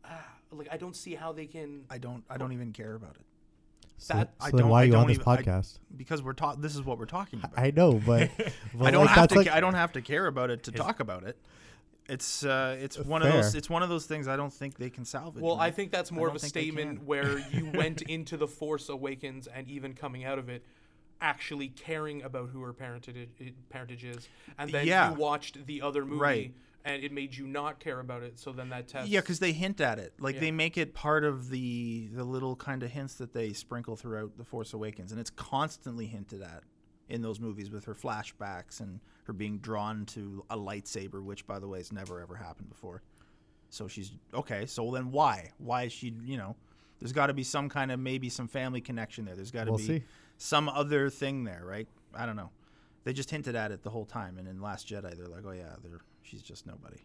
[0.04, 1.84] Ah, like I don't see how they can.
[1.88, 2.24] I don't.
[2.28, 3.24] I don't even care about it.
[3.98, 5.36] So, That- I so then don't- why I are you on don't this even- I-
[5.42, 5.78] podcast?
[5.96, 6.60] because we're talking.
[6.60, 7.52] This is what we're talking about.
[7.58, 8.30] I know, but,
[8.74, 9.34] but I don't like, have to.
[9.36, 11.36] like, I don't have to care about it to talk about it.
[12.08, 13.54] It's uh, it's one of those.
[13.56, 15.42] It's one of those things I don't think they can salvage.
[15.42, 19.48] Well, I think that's more of a statement where you went into the Force Awakens
[19.48, 20.62] and even coming out of it,
[21.20, 23.28] actually caring about who her parentage
[23.70, 24.28] parentage is,
[24.58, 25.10] and then Yeah.
[25.10, 26.54] you watched the other movie Right.
[26.86, 28.38] And it made you not care about it.
[28.38, 29.08] So then that test.
[29.08, 30.14] Yeah, because they hint at it.
[30.20, 30.42] Like Yeah.
[30.42, 34.38] they make it part of the the little kind of hints that they sprinkle throughout
[34.38, 36.62] the Force Awakens, and it's constantly hinted at
[37.08, 41.58] in those movies with her flashbacks and her being drawn to a lightsaber, which, by
[41.58, 43.02] the way, has never ever happened before.
[43.68, 44.64] So she's okay.
[44.66, 45.50] So then why?
[45.58, 46.14] Why is she?
[46.24, 46.54] You know,
[47.00, 49.34] there's got to be some kind of maybe some family connection there.
[49.34, 50.02] There's got to We'll be see.
[50.38, 51.88] some other thing there, right?
[52.14, 52.50] I don't know.
[53.02, 55.50] They just hinted at it the whole time, and in Last Jedi, they're like, "Oh
[55.52, 57.04] yeah, they're she's just nobody."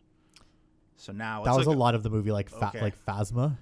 [0.97, 2.81] So now that it's was like a lot of the movie, like fa- Okay.
[2.81, 3.57] like Phasma,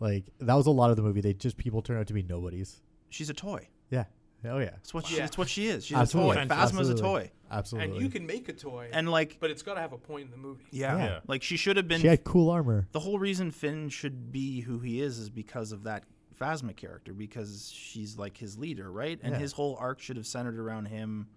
[0.00, 1.20] like that was a lot of the movie.
[1.20, 2.80] They just people turn out to be nobodies.
[3.08, 3.68] She's a toy.
[3.90, 4.04] Yeah.
[4.44, 4.70] Oh yeah.
[4.70, 5.14] That's what she.
[5.16, 5.22] Yeah.
[5.22, 5.86] That's what she is.
[5.86, 6.38] She's Absolutely.
[6.38, 6.54] a toy.
[6.54, 7.30] Phasma's a toy.
[7.50, 7.92] Absolutely.
[7.96, 10.24] and you can make a toy, And like, but it's got to have a point
[10.24, 10.64] in the movie.
[10.70, 11.20] yeah, Yeah.
[11.28, 12.00] like she should have been.
[12.00, 12.88] she had cool armor.
[12.92, 16.04] the whole reason Finn should be who he is is because of that
[16.40, 19.20] Phasma character, because she's like his leader, right?
[19.22, 19.38] And Yeah.
[19.38, 21.28] his whole arc should have centered around him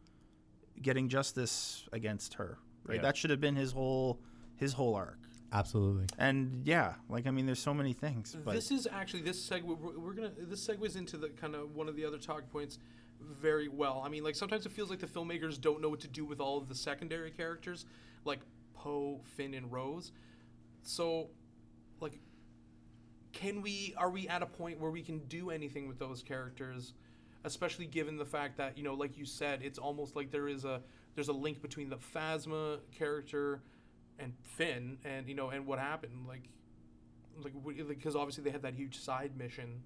[0.81, 2.95] getting justice against her, right?
[2.95, 3.01] Yeah.
[3.01, 4.19] That should have been his whole
[4.55, 5.19] his whole arc.
[5.51, 6.05] Absolutely.
[6.17, 9.63] And yeah, like I mean, there's so many things, but this is actually this segue.
[9.63, 12.79] We're, we're gonna this segues into the kind of one of the other talk points.
[13.41, 14.01] very well.
[14.05, 16.39] I mean, like sometimes it feels like the filmmakers don't know what to do with
[16.39, 17.85] all of the secondary characters,
[18.23, 18.39] like
[18.73, 20.11] Poe, Finn, and Rose.
[20.83, 21.29] So,
[21.99, 22.19] like,
[23.31, 23.93] can we?
[23.97, 26.93] Are we at a point where we can do anything with those characters?
[27.43, 30.65] Especially given the fact that you know, like you said, it's almost like there is
[30.65, 30.81] a
[31.15, 33.61] there's a link between the Phasma character
[34.19, 36.43] and Finn, and you know, and what happened, like,
[37.43, 37.53] like
[37.87, 39.81] because obviously they had that huge side mission,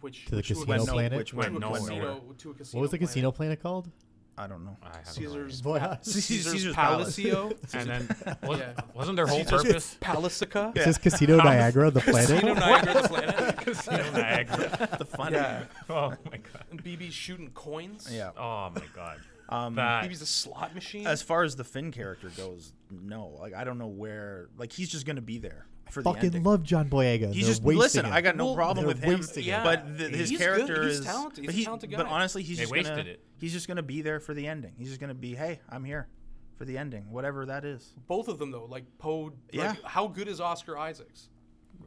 [0.00, 1.18] which To the which casino Went no- planet?
[1.18, 1.80] which to went a nowhere.
[1.80, 2.78] casino, to a casino.
[2.78, 3.08] What was the planet.
[3.10, 3.90] casino planet called?
[4.38, 4.78] I don't know.
[4.82, 7.52] I have no Caesar's, Boy, pa- Caesar's, Caesar's Palacio.
[7.74, 8.72] And then was, Yeah.
[8.94, 10.74] wasn't their whole Caesar's purpose Palasica.
[10.74, 12.28] It says Casino Niagara, the planet.
[12.30, 12.84] Casino planet.
[12.86, 13.56] Niagara, the planet.
[13.58, 14.88] Casino Niagara?
[14.98, 15.36] The funny.
[15.36, 15.64] Yeah.
[15.90, 16.64] Oh my god.
[16.70, 18.08] And BB's shooting coins.
[18.10, 18.30] Yeah.
[18.38, 19.18] Oh my god.
[19.52, 21.06] Um, That BB's a slot machine.
[21.06, 23.36] as far as the Finn character goes, no.
[23.40, 24.48] Like I don't know where.
[24.56, 26.42] Like he's just gonna be there for the Fucking ending.
[26.44, 27.32] love John Boyega.
[27.32, 28.04] He's They're just wasting listen.
[28.06, 28.12] him.
[28.12, 29.62] I got no Well, problem with him, wasting him.
[29.62, 30.84] but the, his He's character good.
[30.88, 31.04] He's is.
[31.06, 31.44] talented.
[31.44, 33.10] He's but a he- talented But honestly, he's They just wasted gonna.
[33.10, 33.24] it.
[33.38, 34.72] He's just gonna be there for the ending.
[34.78, 36.08] He's just gonna be, hey, I'm here
[36.56, 37.92] for the ending, whatever that is.
[38.06, 39.24] Both of them though, like Poe.
[39.24, 39.74] Like, Yeah.
[39.84, 41.28] How good is Oscar Isaacs?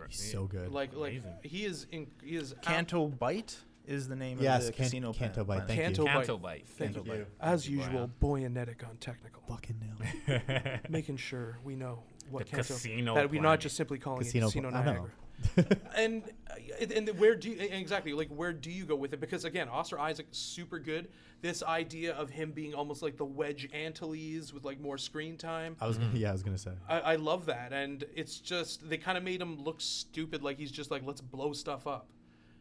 [0.09, 0.71] He's so good.
[0.71, 1.33] Like, like Amazing.
[1.43, 1.87] he is.
[1.91, 2.53] In, he is.
[2.61, 5.67] Canto Bight is the name Yes, of the Can- casino Canto planet.
[5.67, 6.07] Bite, thank Canto you.
[6.07, 6.13] Bite.
[6.15, 6.67] Canto Bight.
[6.67, 7.19] Thank Canto you.
[7.19, 7.27] Bite.
[7.41, 10.79] As Thank you, usual, Boyanetic on technical, Fucking nail.
[10.89, 12.73] making sure we know what The Canto.
[12.73, 14.91] casino that we're not just simply calling Casino it Casino pla- I know.
[14.91, 15.11] Niagara.
[15.97, 19.19] and uh, and where do you exactly like where do you go with it?
[19.19, 21.09] Because again, Oscar Isaac super good.
[21.41, 25.75] This idea of him being almost like the Wedge Antilles with like more screen time.
[25.81, 26.71] I was gonna, yeah, I was gonna say.
[26.87, 30.57] I, I love that, and it's just they kind of made him look stupid, like
[30.57, 32.07] he's just like let's blow stuff up,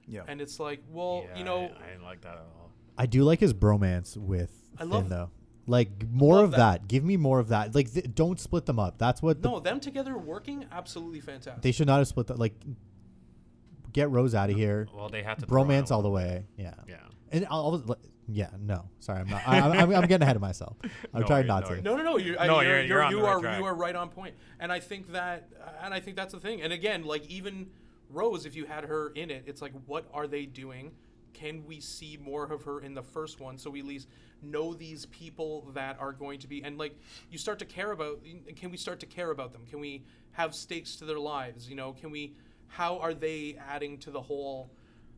[0.07, 0.23] Yeah.
[0.29, 2.71] and it's like, well, Yeah, you know, I, I didn't like that at all.
[2.97, 5.31] I do like his bromance with I Finn love- though.
[5.67, 6.59] Like more love of that.
[6.83, 6.89] that.
[6.89, 7.75] Give me more of that.
[7.75, 8.99] Like th- don't split them up.
[8.99, 11.63] That's what the, no, them together working absolutely fantastic.
[11.63, 12.39] they should not have split that.
[12.39, 12.53] Like
[13.93, 14.89] get Rose out of here.
[14.95, 16.23] Well, they had to throw Bromance out all the one.
[16.23, 16.47] way.
[16.57, 16.75] Yeah.
[16.87, 16.97] Yeah.
[17.33, 17.97] And I'll, I'll
[18.29, 19.43] yeah, no, sorry, I'm not.
[19.47, 20.77] I, I'm, I'm getting ahead of myself.
[21.15, 21.75] I'm No, trying you're- not no, to.
[21.75, 22.17] you're- No, no, no.
[22.19, 23.59] You're, I- No, you're, you're- you're on you the right are track.
[23.59, 24.35] you are right on point.
[24.61, 25.49] And I think that
[25.83, 26.63] and I think that's the thing.
[26.63, 27.69] And again, like even
[28.15, 30.93] Rose, if you had her in it, it's like, what are they doing?
[31.33, 34.09] Can we see more of her in the first one so we at least
[34.41, 36.95] know these people that are going to be and like
[37.31, 38.21] you start to care about
[38.57, 39.63] can we start to care about them?
[39.69, 41.69] Can we have stakes to their lives?
[41.69, 42.35] You know, can we
[42.69, 44.71] how are they adding to the whole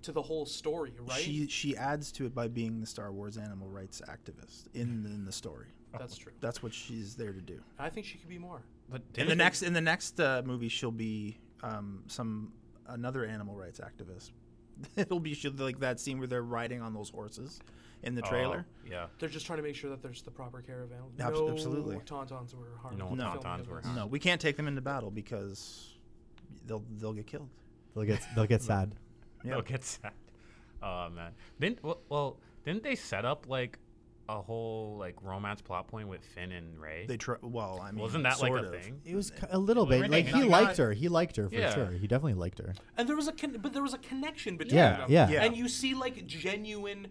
[0.02, 1.20] to the whole story, right?
[1.20, 5.24] She she adds to it by being the Star Wars animal rights activist in in
[5.24, 5.66] the story.
[5.98, 6.32] that's true.
[6.40, 7.60] That's what she's there to do.
[7.78, 8.62] I think she could be more.
[8.88, 12.52] But In the next in the next uh, movie, she'll be um, some
[12.88, 14.30] another animal rights activist.
[14.96, 17.60] It'll be like that scene where they're riding on those horses
[18.02, 18.66] in the Oh, trailer.
[18.88, 19.06] yeah.
[19.18, 21.12] They're just trying to make sure that there's the proper care of animals.
[21.18, 21.96] Abs- no absolutely.
[22.04, 22.98] tauntauns were harmed.
[22.98, 23.96] No in the tauntauns were harmed.
[23.96, 25.94] No, we can't take them into battle because
[26.66, 27.48] they'll they'll get killed.
[27.94, 28.94] They'll get they'll get sad.
[29.44, 29.52] Yeah.
[29.52, 30.12] They'll get sad.
[30.82, 31.32] Oh man.
[31.58, 33.78] Didn't well, well didn't they set up like
[34.28, 37.04] a whole like romance plot point with Finn and Rey?
[37.06, 37.36] They try.
[37.42, 38.82] Well, I mean, Wasn't that like sort a of.
[38.82, 39.00] thing?
[39.04, 40.92] It was a little Well, bit like were he not- liked her.
[40.92, 41.72] He liked her for Yeah.
[41.74, 41.90] sure.
[41.92, 42.74] He definitely liked her.
[42.96, 45.06] And there was a con- but there was a connection between Yeah, them.
[45.10, 45.28] yeah.
[45.28, 45.44] Yeah.
[45.44, 47.08] And you see like genuine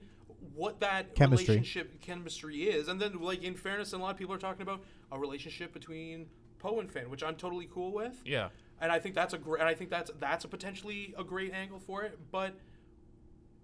[0.54, 1.56] what that Chemistry.
[1.56, 2.88] relationship chemistry is.
[2.88, 6.28] And then like in fairness, a lot of people are talking about a relationship between
[6.60, 8.22] Poe and Finn, which I'm totally cool with.
[8.26, 8.50] Yeah.
[8.82, 9.62] And I think that's a great.
[9.62, 12.20] And I think that's that's a potentially a great angle for it.
[12.32, 12.56] But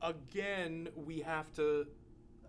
[0.02, 1.88] again, we have to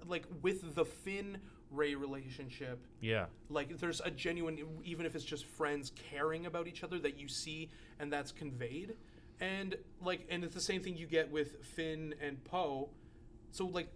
[0.06, 1.38] like with the Finn
[1.70, 2.84] Rey relationship.
[3.00, 3.26] Yeah.
[3.48, 7.28] like there's a genuine even if it's just friends caring about each other that you
[7.28, 8.94] see and that's conveyed
[9.40, 12.90] and like and it's the same thing you get with finn and poe
[13.50, 13.88] so like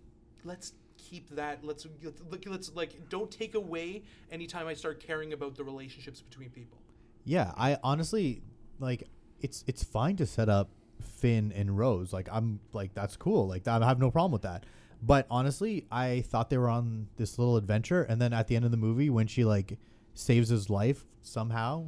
[0.45, 1.87] let's keep that let's
[2.31, 6.79] let's, let's like don't take away anytime i start caring about the relationships between people
[7.25, 8.40] Yeah, I honestly
[8.81, 9.09] like
[9.40, 10.71] it's it's fine to set up
[11.03, 12.12] Finn and Rose.
[12.12, 13.47] Like I'm like that's cool.
[13.49, 14.64] Like I have no problem with that.
[15.02, 18.64] But honestly, I thought they were on this little adventure, and then at the end
[18.64, 19.78] of the movie, when she like
[20.14, 21.85] saves his life somehow,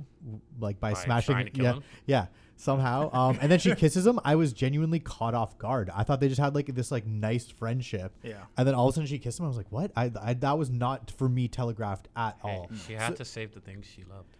[0.61, 1.83] like by, By smashing, to kill yeah, him?
[2.07, 4.19] yeah, somehow, um, and then she kisses him.
[4.25, 5.91] I was genuinely caught off guard.
[5.95, 8.13] I thought they just had like this like nice friendship.
[8.23, 8.43] Yeah.
[8.57, 9.47] And then all of a sudden she kissed him.
[9.47, 9.91] I was like, what?
[9.97, 12.71] I, I that was not for me telegraphed at Hey, all.
[12.87, 14.37] she had to save the things she loved.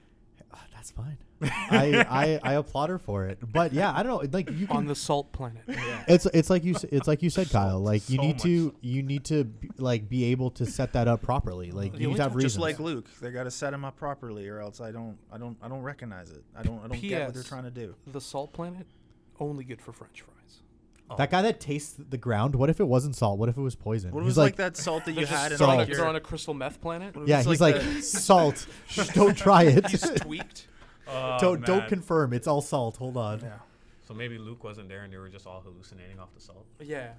[0.55, 1.19] Ah, that's fine.
[1.43, 3.39] I, I I applaud her for it.
[3.53, 4.29] But yeah, I don't know.
[4.33, 5.63] Like you on the salt planet
[6.09, 7.79] It's it's like you s- it's like you said, Kyle.
[7.79, 8.75] Like you So need much to salt.
[8.81, 11.71] you need to be, like be able to set that up properly.
[11.71, 12.55] Like The you need to have reasons.
[12.55, 15.39] Just like Luke, they got to set him up properly, or else I don't, I
[15.39, 16.43] don't, I don't recognize it.
[16.57, 17.49] I don't, I don't get what they're PS.
[17.49, 17.95] trying to do.
[18.09, 18.87] the salt planet
[19.39, 20.35] only good for french fries
[21.17, 22.55] that guy that tastes the ground.
[22.55, 23.39] What if it wasn't salt?
[23.39, 24.11] What if it was poison?
[24.13, 25.87] What He's was like, that salt that you They're, had just, in they're, on like
[25.89, 28.67] a, your, they're on a crystal meth planet Yeah, It's he's like like, the- salt.
[28.89, 29.87] Shh, don't try it.
[29.89, 30.67] he's tweaked
[31.07, 31.89] Oh, don't don't oh, man.
[31.89, 32.33] confirm.
[32.35, 32.97] It's all salt.
[32.99, 33.41] Hold on.
[33.41, 33.53] yeah.
[34.07, 36.67] So maybe Luke wasn't there and they were just all hallucinating off the salt.
[36.81, 37.13] yeah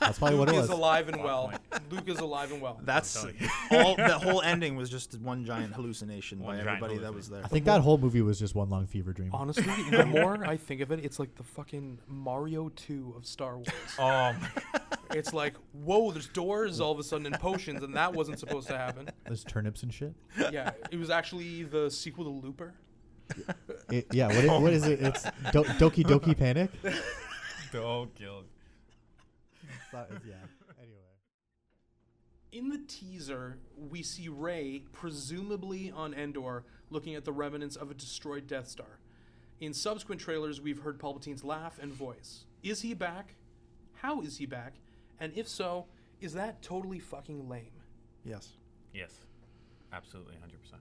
[0.00, 0.78] That's probably what it Luke it is was.
[0.78, 1.52] alive and well.
[1.90, 2.80] Luke is alive and well.
[2.84, 3.36] That's telling
[3.70, 3.96] all.
[3.96, 7.16] The whole ending was just one giant hallucination One by giant everybody that hallucination.
[7.16, 7.44] was there.
[7.44, 9.30] I think that whole movie was just one long fever dream.
[9.32, 13.56] Honestly, the more I think of it, it's like the fucking Mario 2 of Star
[13.56, 13.68] Wars.
[13.98, 14.34] Oh,
[15.10, 18.68] It's like, whoa, there's doors all of a sudden and potions, and that wasn't supposed
[18.68, 19.08] to happen.
[19.24, 20.12] There's turnips and shit.
[20.52, 22.74] Yeah, it was actually the sequel to Looper.
[23.90, 25.00] It, yeah, what is, what is it?
[25.00, 26.70] It's Do- Doki Doki Panic.
[27.72, 28.44] don't kill.
[29.92, 30.34] Yeah.
[30.80, 30.94] Anyway.
[32.52, 37.94] In the teaser, we see Rey, presumably on Endor, looking at the remnants of a
[37.94, 39.00] destroyed Death Star.
[39.60, 42.44] In subsequent trailers, we've heard Palpatine's laugh and voice.
[42.62, 43.34] Is he back?
[43.94, 44.74] How is he back?
[45.20, 45.86] And if so,
[46.20, 47.70] is that totally fucking lame?
[48.24, 48.52] yes.
[48.94, 49.12] Yes,
[49.92, 50.80] absolutely, hundred percent.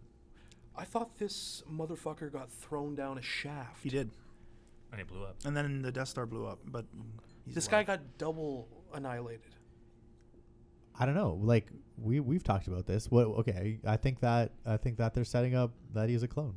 [0.76, 3.84] I thought this motherfucker got thrown down a shaft.
[3.84, 4.12] He did,
[4.94, 5.36] And it blew up.
[5.44, 6.60] and then the Death Star blew up.
[6.66, 6.86] But
[7.46, 7.86] he's This alive.
[7.86, 9.56] guy got double annihilated.
[11.00, 11.40] I don't know.
[11.42, 13.10] Like we we've talked about this.
[13.10, 13.28] What?
[13.28, 16.56] Okay, I think that I think that they're setting up that he's a clone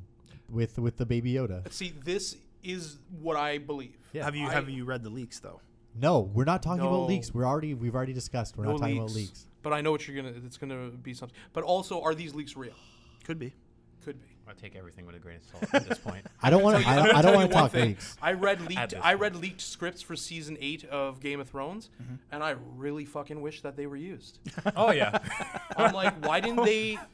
[0.49, 1.71] with with the baby Yoda.
[1.73, 3.97] See, this is what I believe.
[4.13, 4.25] Yeah.
[4.25, 5.61] Have you I- have you read the leaks though?
[5.95, 6.89] No, we're not talking No.
[6.89, 7.35] about leaks.
[7.35, 8.57] We're already we've already discussed.
[8.57, 9.13] We're No not talking leaks.
[9.13, 9.47] about leaks.
[9.63, 10.35] But I know what you're gonna.
[10.47, 11.37] It's gonna be something.
[11.53, 12.73] But also, are these leaks real?
[13.25, 13.53] Could be.
[14.05, 14.29] Could be.
[14.51, 16.27] I take everything with a grain of salt at this point.
[16.43, 16.89] I don't want to.
[16.89, 17.89] I I'm don't, gonna I tell don't you want to talk thing.
[17.91, 18.17] leaks.
[18.21, 18.91] I read leaked.
[18.91, 19.21] this I point.
[19.21, 22.15] read leaked scripts for season eight of Game of Thrones, mm-hmm.
[22.33, 24.39] and I really fucking wish that they were used.
[24.77, 25.19] oh yeah.
[25.77, 26.99] I'm like, why didn't they?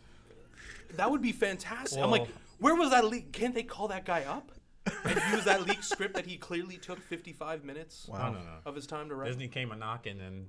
[0.97, 2.01] That would be fantastic.
[2.03, 3.33] I'm like, where was that leak?
[3.33, 4.51] Can't they call that guy up
[5.05, 8.31] and use that leaked script that he clearly took 55 minutes Wow.
[8.31, 8.51] No, no, no.
[8.65, 9.27] of his time to write?
[9.27, 10.47] Disney came a knocking, and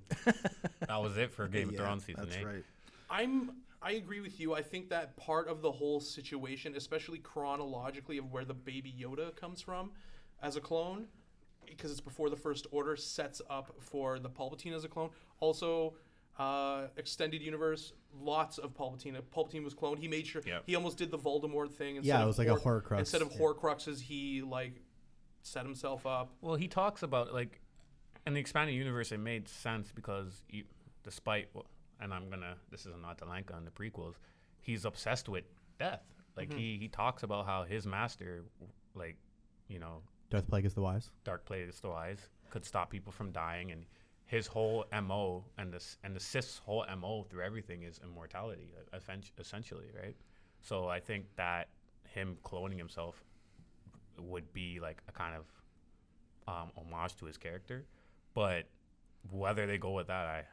[0.88, 2.46] that was it for Game of Thrones season that's eight.
[2.46, 2.64] right.
[3.10, 4.54] I'm I agree with you.
[4.56, 9.36] I think that part of the whole situation, especially chronologically of where the baby Yoda
[9.36, 9.92] comes from
[10.42, 11.08] as a clone,
[11.66, 15.10] because it's before the first order, sets up for the Palpatine as a clone.
[15.40, 15.94] Also,
[16.40, 19.20] uh, extended universe, lots of Palpatine.
[19.36, 20.00] Palpatine was cloned.
[20.00, 20.64] He made sure Yep.
[20.66, 22.00] he almost did the Voldemort thing.
[22.02, 23.38] Yeah, it of was like a Hor- Horcrux, Instead of yeah.
[23.40, 24.82] Horcruxes, he like
[25.42, 26.32] set himself up.
[26.42, 27.62] Well, he talks about like
[28.26, 30.64] in the expanded universe, it made sense because you,
[31.04, 31.66] despite what,
[32.00, 34.16] and I'm gonna this is not Delanka in the prequels,
[34.62, 35.46] he's obsessed with
[35.80, 36.04] death.
[36.36, 38.44] Like he he talks about how his master,
[38.94, 39.18] like
[39.68, 41.10] you know, Darth Plagueis the Wise.
[41.24, 43.86] Dark Plagueis the Wise could stop people from dying, and
[44.26, 49.00] his whole mo and this and the Sith's whole mo through everything is immortality, uh,
[49.40, 50.16] essentially, right?
[50.62, 51.70] So I think that
[52.04, 53.24] him cloning himself
[54.20, 55.46] would be like a kind of
[56.48, 57.86] um, homage to his character,
[58.34, 58.66] but
[59.32, 60.44] whether they go with that, I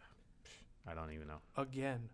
[0.86, 1.40] I don't even know.
[1.56, 2.08] again,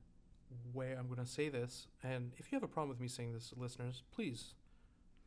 [0.73, 3.33] where I'm going to say this, and if you have a problem with me saying
[3.33, 4.55] this, listeners, please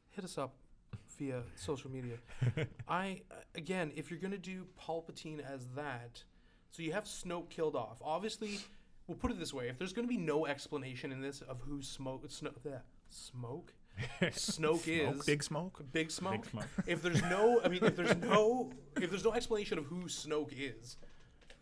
[0.09, 0.55] hit us up
[1.17, 2.17] via social media.
[2.87, 3.21] I
[3.55, 6.23] again, if you're going to do Palpatine as that,
[6.71, 7.97] so you have Snoke killed off.
[8.03, 8.59] Obviously,
[9.07, 11.61] we'll put it this way: if there's going to be no explanation in this of
[11.61, 13.73] who Smoke, Snoke, Smoke,
[14.21, 15.83] Snoke is Smoke, big smoke.
[15.91, 16.45] Big Smoke.
[16.49, 16.67] Smoke.
[16.87, 20.53] If there's no, I mean, if there's no, if there's no explanation of who Snoke
[20.53, 20.97] is,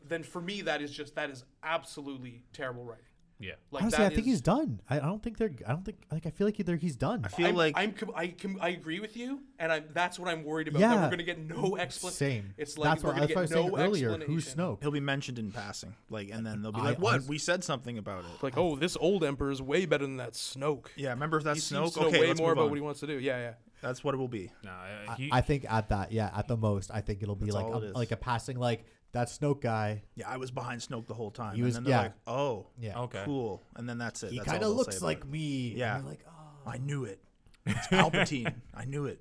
[0.08, 3.06] then for me that is just that is absolutely terrible writing.
[3.40, 3.54] Yeah.
[3.72, 4.82] Like Honestly, I think is- he's done.
[4.88, 5.50] I, I don't think they're.
[5.66, 5.98] I don't think.
[6.12, 7.22] Like I feel like they're, he's done.
[7.24, 10.20] I feel I'm, like I'm com- I com- I agree with you, and I'm that's
[10.20, 10.80] what I'm worried about.
[10.82, 11.04] That Yeah.
[11.06, 12.18] we're gonna get no explanation.
[12.44, 12.54] Same.
[12.56, 14.18] It's like that's we're what, gonna that's what I was get saying no earlier.
[14.28, 14.54] Who's.
[14.54, 14.84] Snoke?
[14.84, 17.14] he'll be mentioned in passing, like, and then they'll be I like, "What?
[17.16, 20.18] honest- we said something about it." Like, oh, this old emperor is way better than
[20.18, 20.86] that Snoke.
[20.96, 21.94] yeah, remember if He that's seems Snoke?
[21.96, 22.70] to know Okay, way let's more move about on.
[22.70, 23.14] what he wants to do.
[23.20, 23.54] Yeah, yeah.
[23.82, 24.52] That's what it will be.
[24.64, 27.50] No, uh, I- I think at that, yeah, at the most, I think it'll be
[27.50, 27.96] like a, it is.
[27.96, 30.04] like a passing, like that Snoke guy.
[30.15, 31.54] Yeah, I was behind Snoke the whole time.
[31.56, 32.02] He and was- then they're yeah.
[32.02, 33.24] like, "Oh, Yeah, okay.
[33.26, 34.32] cool," and then that's it.
[34.32, 35.28] he kind of looks like it.
[35.30, 35.74] me.
[35.76, 35.95] Yeah.
[35.95, 36.69] And you're like, oh.
[36.69, 37.19] I knew it.
[37.65, 38.54] It's Palpatine.
[38.74, 39.19] I knew it.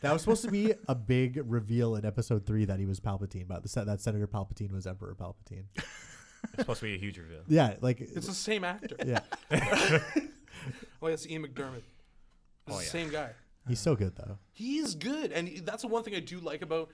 [0.00, 3.48] That was supposed to be a big reveal in episode three that he was Palpatine,
[3.48, 5.64] but the that Senator Palpatine was Emperor Palpatine.
[5.76, 5.86] it's
[6.58, 7.40] supposed to be a huge reveal.
[7.48, 8.96] yeah, like It's the same actor.
[9.06, 9.20] yeah,
[11.02, 11.76] Oh, that's Ian McDiarmid.
[11.78, 11.84] It's
[12.68, 12.90] Oh, the yeah.
[12.90, 13.30] same guy.
[13.68, 14.38] he's so good though.
[14.52, 16.90] He is good, and that's the one thing I do like about.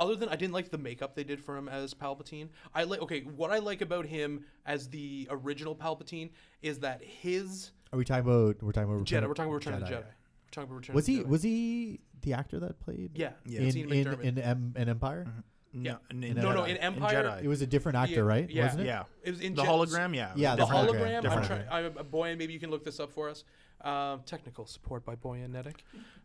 [0.00, 2.48] Other than I didn't like the makeup they did for him as Palpatine.
[2.74, 3.20] I like okay.
[3.20, 6.30] What I like about him as the original Palpatine
[6.62, 8.62] is that his Are we talking about?
[8.62, 9.22] We're talking about Jedi.
[9.22, 9.90] Return of- We're talking about Return of the Jedi.
[10.02, 11.26] We're talking about Return Was of the he Jedi.
[11.28, 13.10] was he the actor that played?
[13.14, 13.60] Yeah, Yeah.
[13.62, 14.24] it's in Ian in McDiarmid.
[14.24, 15.26] in, em, in Empire.
[15.74, 15.96] Yeah.
[16.10, 16.68] in, In no, no, Jedi.
[16.70, 17.44] in Empire, Jedi.
[17.44, 18.50] It was a different actor, Yeah, right?
[18.50, 18.64] yeah.
[18.64, 18.86] Wasn't it?
[18.86, 19.04] yeah.
[19.22, 20.14] It was in the Je- hologram.
[20.14, 20.32] Yeah.
[20.36, 20.88] Yeah, the the hologram.
[20.88, 21.68] hologram, I'm different trying.
[21.70, 23.44] I'm, uh, Boyan, maybe you can look this up for us.
[23.80, 25.76] Uh, technical support by Boyan Nedick.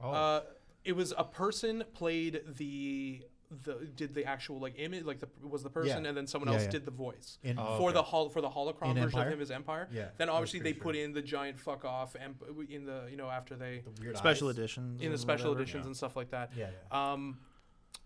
[0.03, 0.11] Oh.
[0.11, 0.41] Uh,
[0.83, 3.23] it was a person played the
[3.63, 6.09] the did the actual like image like the was the person Yeah.
[6.09, 6.71] and then someone Yeah, else yeah.
[6.71, 7.93] did the voice In- Oh, for okay.
[7.93, 9.27] the hol- for the holocron In version Empire?
[9.27, 9.87] of him as Empire.
[9.91, 11.03] Yeah, Then obviously they pretty put sure.
[11.05, 14.57] in the giant fuck off emp- in the you know after they weird Special eyes.
[14.57, 15.01] editions.
[15.01, 15.61] in the special whatever.
[15.63, 16.51] editions and stuff like that.
[16.57, 17.11] Yeah, yeah.
[17.13, 17.39] Um,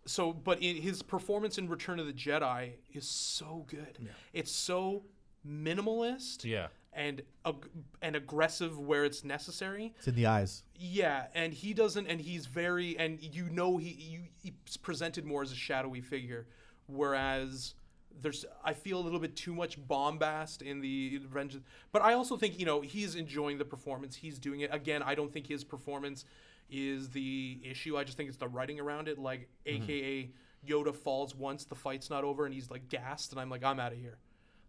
[0.05, 3.97] so but in, his performance in Return of the Jedi is so good.
[4.33, 5.05] It's so
[5.47, 6.67] minimalist Yeah.
[6.93, 7.69] And ag-
[8.01, 9.93] and aggressive where it's necessary.
[9.97, 10.63] It's in the eyes.
[10.75, 15.41] Yeah, and he doesn't, and he's very, and you know, he you, he's presented more
[15.41, 16.47] as a shadowy figure,
[16.87, 17.75] whereas
[18.19, 21.57] there's I feel a little bit too much bombast in the Revenge.
[21.91, 24.15] But I also think you know he's enjoying the performance.
[24.15, 25.01] He's doing it again.
[25.03, 26.25] I don't think his performance
[26.69, 27.97] is the issue.
[27.97, 29.19] I just think it's the writing around it.
[29.19, 29.83] Like, mm-hmm.
[29.83, 30.31] AKA
[30.67, 33.79] Yoda falls once the fight's not over, and he's like gassed, and I'm like, I'm
[33.79, 34.17] out of here.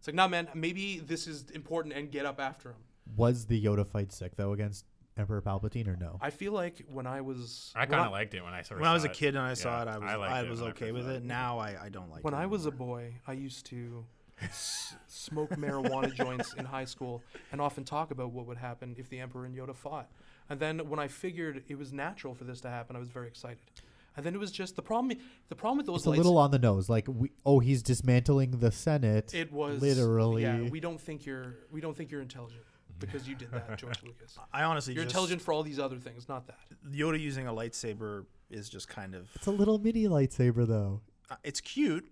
[0.03, 0.49] It's like, nah, man.
[0.53, 2.75] Maybe this is important, and get up after him.
[3.15, 4.83] Was the Yoda fight sick though against
[5.15, 6.17] Emperor Palpatine or no?
[6.19, 8.83] I feel like when I was I kind of liked it when I saw When
[8.83, 10.59] I was a kid and I saw it, I was I I, liked it was
[10.59, 11.15] when I okay first with saw it.
[11.15, 11.23] it.
[11.23, 12.25] Now I, I don't like it.
[12.25, 12.37] When it.
[12.37, 12.87] I was a anymore.
[12.97, 14.03] boy, I used to
[14.41, 19.07] s- smoke marijuana joints in high school and often talk about what would happen if
[19.07, 20.09] the Emperor and Yoda fought.
[20.49, 23.29] And then when I figured it was natural for this to happen, I was very
[23.29, 23.59] excited.
[24.15, 25.17] And then it was just the problem.
[25.49, 26.89] The problem with those It's a little on the nose.
[26.89, 29.33] Like we, oh, he's dismantling the Senate.
[29.33, 30.43] it was literally.
[30.43, 32.61] Yeah, we don't think you're we don't think you're intelligent
[32.99, 34.37] because you did that, George Lucas.
[34.51, 36.59] I honestly You're just, intelligent for all these other things, not that.
[36.91, 41.01] Yoda using a lightsaber is just kind of it's a little mini lightsaber though.
[41.29, 42.07] uh, it's cute,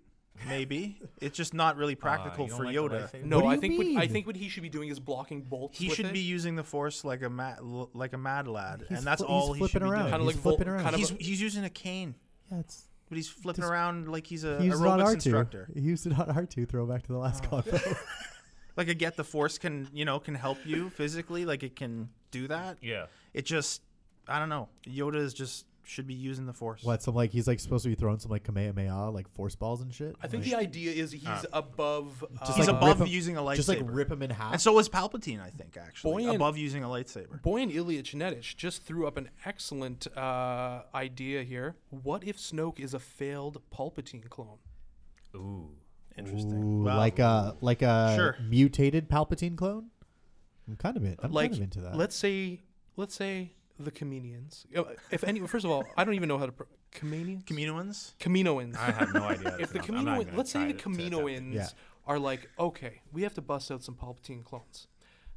[0.47, 0.99] maybe.
[1.19, 3.09] it's just not really ah, practical you for like Yoda.
[3.11, 3.23] lightsaber?
[3.23, 5.77] No, I you think what, I think what he should be doing is blocking bolts.
[5.77, 6.13] He with should it.
[6.13, 9.29] be using the Force like a mad, like a mad lad, He's and that's fli-
[9.29, 10.01] all he's he should flipping be around.
[10.03, 10.11] doing.
[10.11, 10.83] Kinda he's like Vol- flipping around.
[10.83, 12.15] kind of He's a- he's using a cane,
[12.51, 15.13] yeah, it's but he's flipping Just- around like he's a he used it aerobics R2.
[15.13, 15.69] instructor.
[15.73, 17.61] He used it on R2 throwback to the last oh.
[17.61, 17.97] convo.
[18.77, 22.07] Like I get the Force can you know can help you physically, like it can
[22.31, 22.77] do that.
[22.81, 23.07] Yeah.
[23.33, 23.81] It just
[24.29, 24.69] I don't know.
[24.87, 26.83] Yoda is just should be using the Force.
[26.83, 27.01] what?
[27.03, 29.93] Some like he's like supposed to be throwing some like Kamehameha, like force balls and
[29.93, 30.15] shit.
[30.21, 31.43] I think Like, the idea is he's Ah.
[31.53, 32.23] above.
[32.39, 33.55] Just He's uh, like above him- using a lightsaber.
[33.55, 34.53] just like rip him in half.
[34.53, 36.23] And so is Palpatine, I think, actually.
[36.23, 37.41] Boyan- above using a lightsaber.
[37.41, 41.75] Boyan Ilyich Nedich just threw up an excellent uh, idea here.
[41.89, 44.57] What if Snoke is a failed Palpatine clone?
[45.35, 45.69] Ooh.
[46.17, 46.61] Interesting.
[46.63, 48.37] Ooh, Well, like a like a Sure.
[48.47, 49.87] mutated Palpatine clone.
[50.67, 51.15] I'm kind of in.
[51.19, 51.95] I'm like, kind of into that.
[51.95, 52.61] let's say,
[52.97, 53.53] let's say
[53.85, 54.65] the Comedians.
[55.11, 56.51] If any, first of all, I don't even know how to.
[56.51, 57.43] Pro- Comedians.
[57.45, 58.13] Communoans?
[58.19, 58.77] Kaminoans.
[58.77, 59.55] I have no idea.
[59.59, 61.11] if the pronounce- I'm not Kamino, even let's say the try to- to attempt it.
[61.13, 61.67] Kaminoans Yeah.
[62.05, 64.87] are like, okay, we have to bust out some Palpatine clones.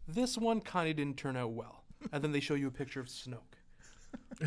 [0.08, 3.00] This one kind of didn't turn out well, and then they show you a picture
[3.00, 3.38] of Snoke,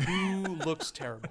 [0.06, 1.30] who looks terrible.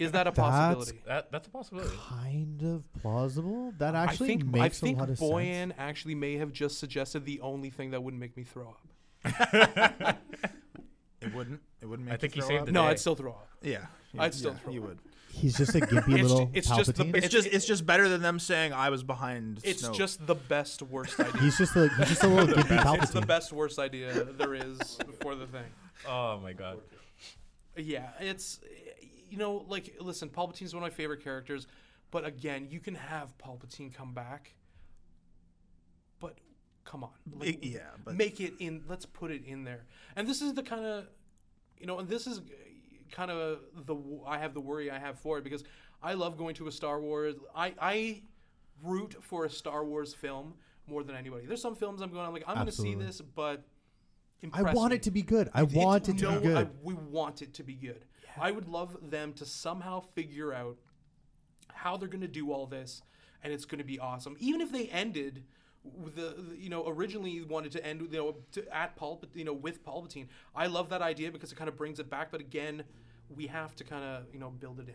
[0.00, 1.00] Is that a possibility?
[1.06, 1.96] That, that's a possibility.
[2.08, 3.72] kind of plausible.
[3.78, 5.74] That actually I think I makes think a lot of Boyan sense.
[5.78, 8.74] actually may have just suggested the only thing that wouldn't make me throw
[9.24, 10.18] up.
[11.32, 11.60] It wouldn't.
[11.80, 12.66] It wouldn't make I think you he throw saved up?
[12.66, 12.88] the No, day.
[12.88, 13.48] I'd still throw up.
[13.62, 13.86] Yeah.
[14.18, 14.88] I'd still yeah, throw you up.
[14.88, 14.98] would.
[15.30, 17.08] He's just a gimpy It's little ju- it's just the- Palpatine.
[17.16, 19.94] It's It's- just it's just better than them saying I was behind It's Snoke.
[19.94, 21.40] just the best worst idea.
[21.42, 23.02] he's just a he's just a little gimpy Palpatine.
[23.02, 25.66] it's the best worst idea there is for the thing.
[26.08, 26.78] Oh my god.
[27.76, 28.58] Yeah, it's
[29.30, 31.66] you know like listen, Palpatine's one of my favorite characters,
[32.10, 34.54] but again, you can have Palpatine come back,
[36.18, 36.34] but
[36.84, 38.82] come on, like, It- yeah, but make it in.
[38.88, 39.84] Let's put it in there.
[40.16, 41.06] And this is the kind of
[41.80, 42.40] you know, and this is
[43.10, 45.64] kind of the I have the worry I have for it because
[46.02, 47.34] I love going to a Star Wars.
[47.54, 48.22] I I
[48.82, 50.54] root for a Star Wars film
[50.86, 51.46] more than anybody.
[51.46, 52.26] There's some films I'm going.
[52.26, 53.64] I'm like I'm going to see this, but.
[54.52, 54.96] I want me.
[54.96, 55.50] it to be good.
[55.52, 56.56] I It's- want it to no, be good.
[56.56, 58.04] I, we want it to be good.
[58.40, 60.76] I would love them to somehow figure out
[61.72, 63.02] how they're going to do all this,
[63.42, 64.36] and it's going to be awesome.
[64.38, 65.42] Even if they ended
[66.14, 69.52] the, the- you know, originally wanted to end, you know, to, at Palpatine, you know,
[69.52, 70.26] with Palpatine.
[70.54, 72.30] I love that idea because it kind of brings it back.
[72.30, 72.82] But again,
[73.34, 74.94] we have to kind of, you know, build it in.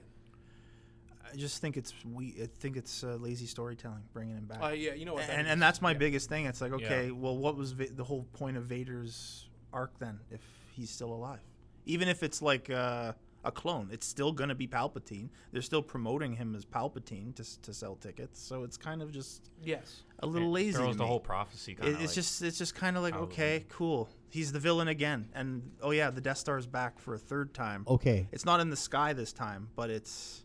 [1.32, 2.36] I just think it's we.
[2.44, 4.62] I think it's uh, lazy storytelling, bringing him back.
[4.62, 5.28] Uh, yeah, you know what?
[5.30, 5.98] and and that's my Yeah.
[5.98, 6.46] biggest thing.
[6.46, 6.86] It's like, Yeah.
[6.86, 10.42] okay, well, what was Va- the whole point of Vader's arc then, if
[10.76, 11.40] he's still alive?
[11.86, 13.14] Even if it's like uh,
[13.44, 15.30] a clone, it's still gonna be Palpatine.
[15.52, 19.50] They're still promoting him as Palpatine to to sell tickets, so it's kind of just
[19.64, 20.04] Yes.
[20.20, 20.78] a little It lazy.
[20.78, 21.08] Throws to the me.
[21.10, 22.16] whole prophecy It- kind it's of.
[22.16, 24.10] just it's just kind of like out okay, cool.
[24.30, 27.54] He's the villain again, and oh yeah, the Death Star is back for a third
[27.54, 27.84] time.
[27.88, 28.28] okay.
[28.32, 30.44] It's not in the sky this time, but it's.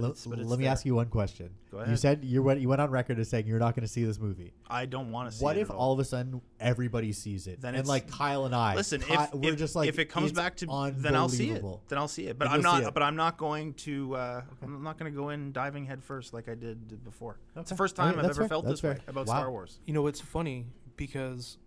[0.00, 0.72] But L- it's, but it's let me there.
[0.72, 1.50] ask you one question.
[1.70, 3.92] Go You said you went you went on record as saying you're not going to
[3.92, 4.52] see this movie.
[4.68, 5.42] I don't want to see.
[5.42, 5.44] It.
[5.44, 7.60] What it if at all of a sudden everybody sees it?
[7.60, 9.98] Then and it's- like Kyle and I, Listen, Ki- if, we're if, just like if
[9.98, 11.46] it comes it's back to then I'll see it.
[11.48, 11.82] unbelievable.
[11.88, 12.38] Then I'll see it.
[12.38, 12.88] But Then I'm you'll see not.
[12.88, 12.94] it.
[12.94, 14.14] But I'm not going to.
[14.16, 17.38] Uh, I'm not going to go in diving head first like I did before.
[17.56, 17.76] It's the Okay.
[17.78, 18.48] first All right, time I've that's ever fair.
[18.48, 19.04] felt That's this way fair.
[19.08, 19.34] about Wow.
[19.38, 19.80] Star Wars.
[19.86, 20.66] You know, it's funny
[20.96, 21.58] because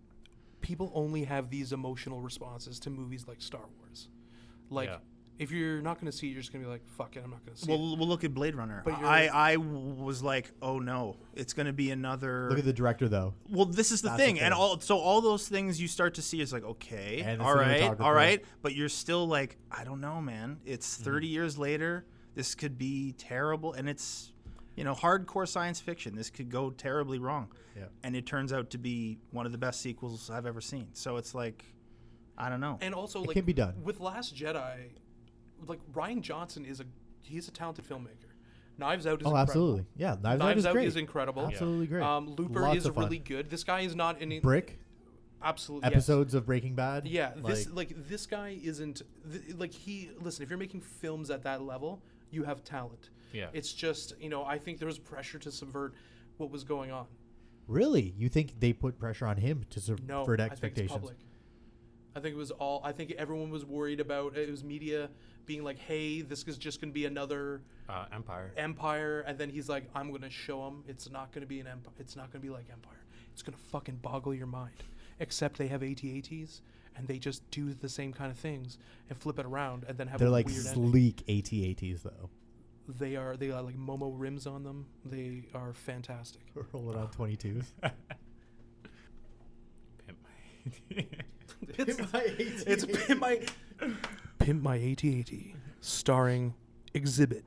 [0.60, 4.08] people only have these emotional responses to movies like Star Wars.
[4.70, 4.96] Like, Yeah.
[5.38, 7.22] If you're not going to see it, you're just going to be like, fuck it,
[7.24, 7.76] I'm not going to see it.
[7.78, 8.82] Well, we'll look at Blade Runner.
[8.84, 12.48] But you're- I I was like, oh no, it's going to be another.
[12.50, 13.34] Look at the director though.
[13.48, 14.60] well, this is the That's the thing, and thing.
[14.60, 17.54] all so all those things you start to see is like, okay, And the all
[17.54, 18.00] right, cinematographer.
[18.00, 20.60] all right, but you're still like, I don't know, man.
[20.64, 21.04] It's Mm-hmm.
[21.04, 22.04] 30 years later.
[22.34, 24.32] this could be terrible, and it's
[24.76, 26.14] you know hardcore science fiction.
[26.16, 27.84] This could go terribly wrong, Yeah.
[28.02, 30.88] and it turns out to be one of the best sequels I've ever seen.
[30.94, 31.64] So it's like,
[32.36, 32.78] I don't know.
[32.80, 33.74] And also, It like can be done.
[33.84, 34.90] with Last Jedi.
[35.66, 36.84] Like Rian Johnson is a
[37.22, 38.30] he's a talented filmmaker.
[38.76, 39.38] Knives Out is Oh, incredible.
[39.38, 39.86] absolutely.
[39.96, 40.86] Yeah, Knives, Out is Out great.
[40.88, 41.46] is incredible.
[41.46, 42.02] Absolutely great.
[42.02, 43.48] Um, Looper Lots is really good.
[43.48, 44.78] This guy is not any Brick
[45.42, 45.92] absolutely yes.
[45.96, 47.06] episodes of Breaking Bad.
[47.06, 50.10] Yeah, this like, like this guy isn't th- like he.
[50.20, 53.10] Listen, if you're making films at that level, you have talent.
[53.32, 53.46] Yeah.
[53.52, 55.94] It's just you know I think there was pressure to subvert
[56.38, 57.06] what was going on.
[57.68, 60.92] really, you think they put pressure on him to subvert No, I think it's expectations?
[60.92, 61.16] public.
[62.16, 62.80] I think it was all.
[62.84, 65.10] I think everyone was worried about it was media
[65.46, 68.52] being like, "Hey, this is just going to be another Uh, Empire.
[68.56, 71.60] Empire," and then he's like, "I'm going to show them it's not going to be
[71.60, 71.94] an Empire.
[71.98, 73.04] It's not going to be like Empire.
[73.32, 74.74] It's going to fucking boggle your mind."
[75.20, 76.60] Except they have AT-ATs
[76.96, 78.78] and they just do the same kind of things
[79.08, 80.90] and flip it around and then have They're a like weird ending.
[80.90, 82.30] sleek AT-ATs though.
[82.88, 84.86] They are they are like Momo rims on them.
[85.04, 86.42] They are fantastic.
[86.72, 87.64] Rolling on 22s.
[90.06, 90.18] Pimp.
[91.68, 93.40] it's it's Pimp My
[94.44, 95.30] Pimp My AT-AT
[95.80, 96.52] starring
[96.94, 97.44] Xzibit.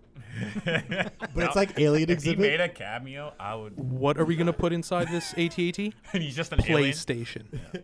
[0.66, 2.40] But it's like Alien if he Xzibit.
[2.40, 3.78] made a cameo, I would.
[3.78, 5.78] What are we gonna put inside this AT-AT?
[5.78, 5.94] and
[6.24, 6.92] he's just an alien.
[6.92, 7.44] PlayStation.
[7.52, 7.80] P-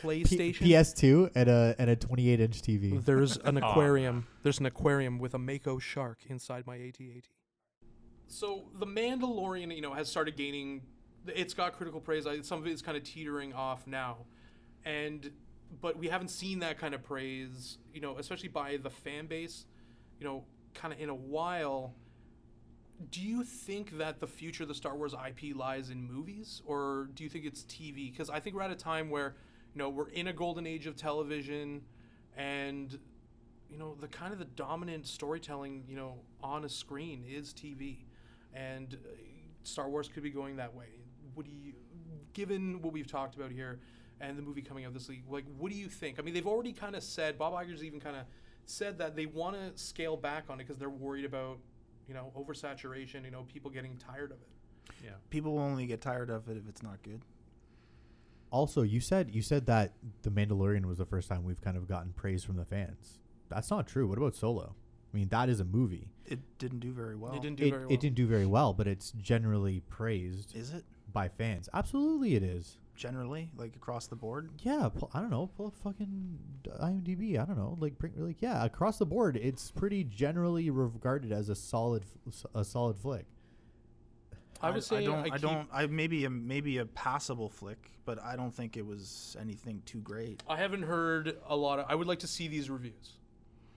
[0.00, 0.58] PlayStation.
[0.60, 3.04] PS2 and a and a 28 inch TV.
[3.04, 3.70] There's an Aw.
[3.70, 4.26] aquarium.
[4.44, 7.24] There's an aquarium with a mako shark inside my AT-AT.
[8.28, 10.82] So the Mandalorian, you know, has started gaining.
[11.26, 12.26] It's got critical praise.
[12.28, 14.18] I- Some of it is kind of teetering off now,
[14.84, 15.30] and
[15.80, 19.64] but we haven't seen that kind of praise, you know, especially by the fan base,
[20.18, 20.44] you know,
[20.74, 21.94] kind of in a while.
[23.10, 27.08] Do you think that the future of the Star Wars IP lies in movies, or
[27.14, 28.12] do you think it's TV?
[28.12, 29.34] Because I think we're at a time where,
[29.74, 31.82] you know, we're in a golden age of television,
[32.36, 32.98] and
[33.68, 38.04] you know the kind of the dominant storytelling, you know, on a screen is TV,
[38.54, 39.08] and uh,
[39.64, 40.86] Star Wars could be going that way.
[41.42, 41.72] Do you,
[42.34, 43.80] given what we've talked about here,
[44.20, 46.18] and the movie coming out this week, like, what do you think?
[46.18, 48.22] I mean, they've already kind of said Bob Iger's even kind of
[48.64, 51.58] said that they want to scale back on it because they're worried about,
[52.06, 53.24] you know, oversaturation.
[53.24, 54.48] You know, people getting tired of it.
[55.04, 55.10] Yeah.
[55.30, 57.22] People will only get tired of it if it's not good.
[58.50, 61.88] Also, you said you said that The Mandalorian was the first time we've kind of
[61.88, 63.18] gotten praise from the fans.
[63.48, 64.06] That's not true.
[64.06, 64.74] What about Solo?
[65.12, 66.08] I mean, that is a movie.
[66.26, 67.32] It didn't do very well.
[67.32, 67.94] They didn't do It, very well.
[67.94, 71.68] it didn't do very well, but it's generally praised Is it by fans.
[71.74, 72.78] Absolutely, it is.
[73.02, 74.50] Generally like across the board?
[74.60, 75.50] Yeah, pull, I don't know.
[75.56, 76.38] Pull up fucking
[76.80, 77.36] IMDb.
[77.38, 77.76] I don't know.
[77.80, 82.46] Like, bring, like, yeah, across the board, it's pretty generally regarded as a solid, f-
[82.54, 83.26] a solid flick.
[84.60, 85.18] I would say I don't.
[85.24, 85.68] I, keep- don't.
[85.72, 89.98] I maybe a maybe a passable flick, but I don't think it was anything too
[89.98, 90.40] great.
[90.48, 91.86] I haven't heard a lot of.
[91.88, 93.14] I would like to see these reviews.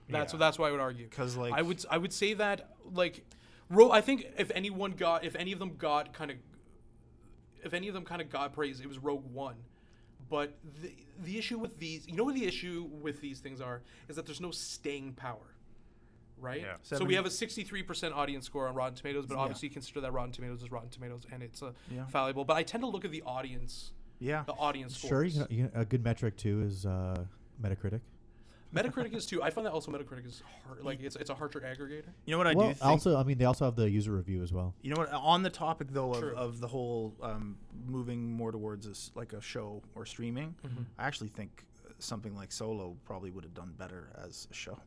[0.08, 0.38] That's Yeah.
[0.38, 1.08] that's why I would argue.
[1.08, 3.24] Because like I would I would say that like,
[3.68, 6.36] Ro- I think if anyone got if any of them got kind of,
[7.66, 9.56] if any of them kind of got praise, it was Rogue One.
[10.30, 10.92] But the
[11.24, 14.26] the issue with these, you know, what the issue with these things are, is that
[14.26, 15.54] there's no staying power,
[16.38, 16.60] right?
[16.62, 16.76] Yeah.
[16.82, 19.40] So we have a 63% audience score on Rotten Tomatoes, but Yeah.
[19.40, 22.06] obviously consider that Rotten Tomatoes is Rotten Tomatoes and it's uh, Yeah.
[22.08, 22.44] fallible.
[22.44, 24.42] But I tend to look at the audience, yeah.
[24.46, 25.36] the audience Sure, scores.
[25.36, 27.24] you can, you can- a good metric too is uh,
[27.62, 28.00] Metacritic.
[28.76, 29.42] Metacritic is too.
[29.42, 32.10] I find that also Metacritic is hard, like it's it's a harsher aggregator.
[32.24, 32.84] You know what I well, do think.
[32.84, 34.74] also, I mean, they also have the user review as well.
[34.82, 35.12] You know what?
[35.12, 37.56] On the topic though of, of the whole um,
[37.86, 40.82] moving more towards this, like a show or streaming, Mm-hmm.
[40.98, 44.78] I actually think uh, something like Solo probably would have done better as a show.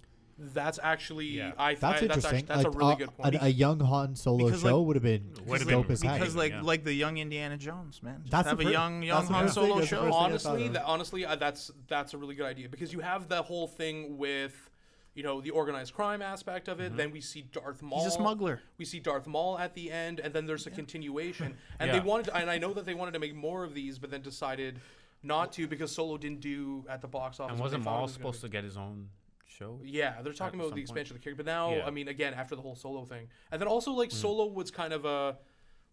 [0.41, 1.51] That's actually Yeah.
[1.57, 1.75] I.
[1.75, 2.35] That's I, that's interesting.
[2.49, 3.37] actually, that's a really uh, good point.
[3.41, 6.19] A, young Han Solo Because, show like- would have been Would've dope been as heck.
[6.19, 6.61] Because like yeah.
[6.61, 8.19] like the young Indiana Jones, man.
[8.21, 9.89] Just That's the have a fir- young young that's the Han first thing- Solo that's
[9.89, 10.01] the show.
[10.03, 12.99] first thing I honestly, that honestly, uh, that's that's a really good idea because you
[13.01, 14.69] have the whole thing with,
[15.13, 16.95] you know, the organized crime aspect of it.
[16.95, 17.99] Then we see Darth Maul.
[17.99, 18.05] Mm-hmm.
[18.05, 18.61] He's a smuggler.
[18.77, 21.55] We see Darth Maul at the end, and then there's a continuation.
[21.79, 21.99] And Yeah.
[21.99, 24.09] they wanted, to, and I know that they wanted to make more of these, but
[24.11, 24.79] then decided
[25.23, 27.51] not to because Solo didn't do at the box office.
[27.53, 28.47] And wasn't it Maul was gonna supposed do.
[28.47, 29.09] to get his own
[29.50, 29.80] show?
[29.84, 30.89] Yeah, they're talking about some the point.
[30.89, 31.86] expansion of the character, but now, Yeah.
[31.86, 34.93] I mean, again, after the whole Solo thing, and then also like Solo was kind
[34.93, 35.38] of a,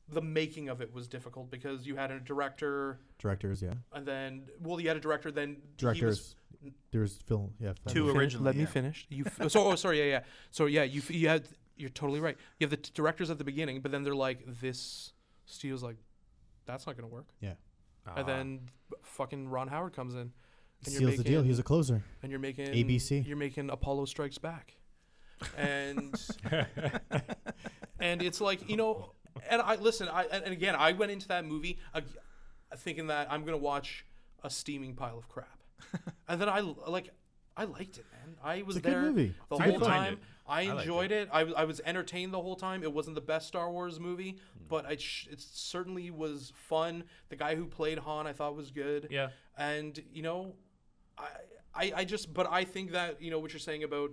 [0.09, 3.75] the making of it was difficult because you had a director, Directors, yeah.
[3.93, 6.37] and then well, you had a director, then he was- Directors.
[6.91, 7.69] There's film, yeah.
[7.85, 9.07] Let Two me finish- originally, Let me finish.
[9.11, 10.21] You f- so oh sorry yeah yeah.
[10.51, 11.47] So yeah you f- you had
[11.77, 12.37] you're totally right.
[12.59, 15.13] You have the t- directors at the beginning, but then they're like this
[15.45, 15.97] studio's like
[16.65, 17.53] that's not gonna work, Yeah.
[18.07, 18.15] Ah.
[18.17, 18.61] and then
[19.03, 20.33] fucking Ron Howard comes in.
[20.87, 21.43] And you're Seals the deal.
[21.43, 22.03] He's a closer.
[22.23, 23.27] and you're making ABC.
[23.27, 24.75] You're making Apollo Strikes Back,
[25.57, 26.15] and
[28.01, 29.13] and it's like you know,
[29.49, 30.09] and I listen.
[30.09, 32.01] I and and again, I went into that movie uh,
[32.77, 34.05] thinking that I'm gonna watch
[34.45, 35.59] a steaming pile of crap,
[36.29, 37.11] and then I like.
[37.59, 38.37] I liked it, man.
[38.45, 39.35] I was a good there movie.
[39.49, 40.19] the It's whole time.
[40.47, 41.31] I I liked enjoyed it.
[41.33, 42.83] I, was- I was entertained the whole time.
[42.83, 44.65] It wasn't the best Star Wars movie, Hmm.
[44.69, 47.05] but I sh- it certainly was fun.
[47.31, 49.09] The guy who played Han, I thought was good.
[49.11, 49.29] Yeah.
[49.57, 50.55] And you know,
[51.19, 51.29] I,
[51.75, 54.11] I I just but I think that you know what you're saying about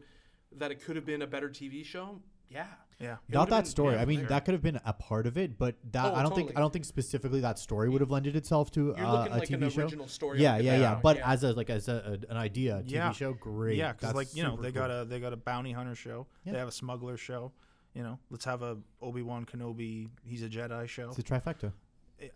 [0.57, 2.21] that it could have been a better TV show.
[2.49, 2.65] Yeah.
[2.99, 3.13] Yeah.
[3.27, 3.95] It Not that been- story.
[3.95, 4.27] yeah, I mean, sure.
[4.29, 6.51] that could have been a part of it, but that Oh, I don't think.
[6.55, 9.37] I don't think specifically that story would have lended itself to You're uh, looking a
[9.39, 9.81] like TV an show.
[9.81, 10.39] original story.
[10.41, 10.93] Yeah, yeah, yeah.
[10.93, 13.11] background, But as a like as a, a- an idea, a TV Yeah.
[13.11, 13.77] show, great.
[13.77, 14.81] Yeah, because like you know they cool.
[14.83, 16.27] got a they got a bounty hunter show.
[16.45, 16.53] Yeah.
[16.53, 17.51] They have a smuggler show.
[17.95, 20.09] You know, let's have a Obi Wan Kenobi.
[20.23, 21.09] He's a Jedi show.
[21.09, 21.73] it's a trifecta.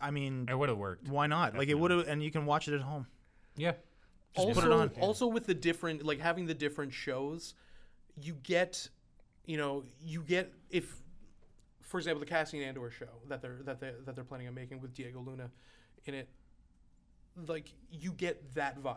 [0.02, 1.08] I mean, It would have worked.
[1.08, 1.56] why not?
[1.56, 3.08] Like it would have, and you can watch it at home.
[3.56, 3.74] Yeah.
[4.38, 4.92] Just also, put it on.
[5.02, 7.54] also with the different like having the different shows,
[8.22, 8.90] you get,
[9.46, 10.96] you know, you get if,
[11.82, 14.82] for example, the Cassian Andor show that they're that they that they're planning on making
[14.82, 15.50] with Diego Luna,
[16.06, 16.30] in it,
[17.48, 18.96] like you get that vibe,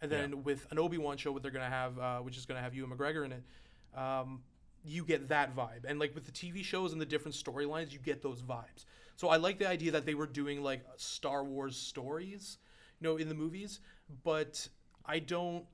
[0.00, 2.60] and then with an Obi Wan show, what they're gonna have, uh, which is gonna
[2.60, 3.42] have Ewan McGregor in it,
[3.98, 4.42] um,
[4.84, 7.98] you get that vibe, and like with the TV shows and the different storylines, you
[7.98, 8.84] get those vibes.
[9.16, 12.58] So I like the idea that they were doing like Star Wars stories,
[13.00, 13.80] you know, in the movies,
[14.22, 14.68] but
[15.08, 15.64] I don't.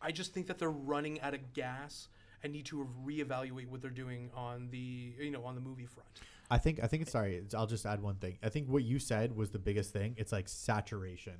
[0.00, 2.08] I just think that they're running out of gas
[2.42, 6.08] and need to reevaluate what they're doing on the you know on the movie front.
[6.50, 7.36] I think I think it's sorry.
[7.36, 8.38] it's- I'll just add one thing.
[8.42, 10.14] I think what you said was the biggest thing.
[10.16, 11.34] It's like saturation.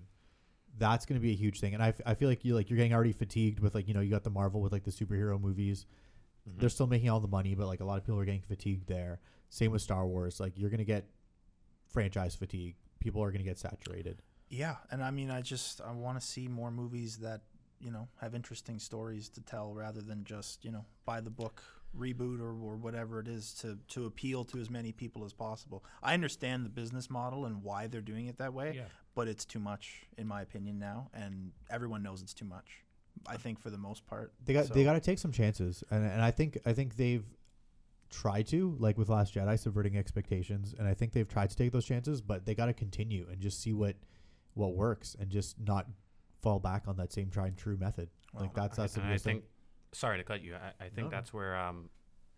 [0.79, 2.69] That's going to be a huge thing, and I, f- I feel like you like
[2.69, 4.91] you're getting already fatigued with like you know you got the Marvel with like the
[4.91, 5.87] superhero movies.
[6.49, 6.61] Mm-hmm.
[6.61, 8.87] They're still making all the money, but like a lot of people are getting fatigued
[8.89, 9.21] there.
[9.49, 10.39] Same with Star Wars.
[10.41, 11.07] Like you're going to get
[11.89, 12.77] franchise fatigue.
[13.01, 14.23] People are going to get saturated.
[14.49, 17.43] Yeah, and I mean, I just I want to see more movies that
[17.81, 21.63] you know have interesting stories to tell rather than just you know by the book
[21.97, 25.85] reboot or, or whatever it is to to appeal to as many people as possible.
[26.03, 28.85] I understand the business model and why they're doing it that way, Yeah.
[29.15, 32.83] but it's too much in my opinion now, and everyone knows it's too much.
[33.27, 35.33] I uh, think for the most part, They got So- they got to take some
[35.33, 37.25] chances, and and I think I think they've
[38.11, 41.73] tried to like with Last Jedi subverting expectations, and I think they've tried to take
[41.73, 43.97] those chances, but they got to continue and just see what
[44.57, 45.87] what works, and just not
[46.43, 48.09] fall back on that same tried and true method.
[48.35, 49.35] like Well, that's that's the And I biggest thing.
[49.41, 49.45] think,
[49.93, 50.55] sorry to cut you.
[50.57, 51.11] I, I think No.
[51.11, 51.89] that's where, um,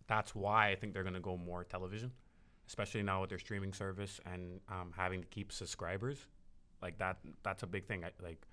[0.07, 2.13] that's why I think they're going to go more television,
[2.67, 6.27] especially now with their streaming service and um, having to keep subscribers.
[6.83, 8.05] Like that, that's a big thing.
[8.05, 8.47] I, like,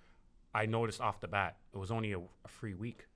[0.53, 3.07] I noticed off the bat, it was only a, a free week,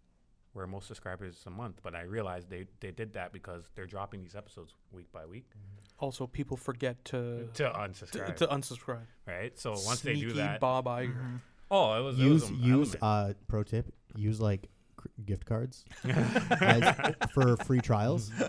[0.54, 1.80] where most subscribers is a month.
[1.84, 5.46] But I realized they they did that because they're dropping these episodes week by week
[6.00, 9.06] Also, people forget to to to, unsubscribe, to unsubscribe.
[9.28, 9.58] right?
[9.60, 11.14] So once they do Sneaky that, Bob Iger.
[11.14, 11.36] Mm-hmm.
[11.72, 15.46] oh, it was it use was a use uh pro tip use like cr- gift
[15.46, 15.86] cards
[16.62, 16.84] as,
[17.34, 18.32] for free trials.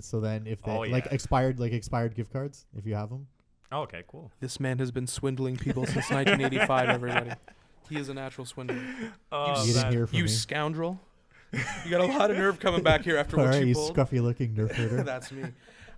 [0.00, 3.28] So then, if they Oh, like expired like expired gift cards, if you have them,
[3.70, 4.32] Oh, okay, cool.
[4.40, 6.88] This man has been swindling people since 1985.
[6.88, 7.30] Everybody,
[7.92, 8.76] he is a natural swindler.
[9.32, 10.28] Oh, you didn't hear from you me.
[10.30, 11.00] scoundrel!
[11.52, 13.74] You got a lot of nerve coming back here after All what right, you you
[13.74, 13.96] pulled.
[13.96, 15.02] scruffy looking nerf herder.
[15.02, 15.44] That's me.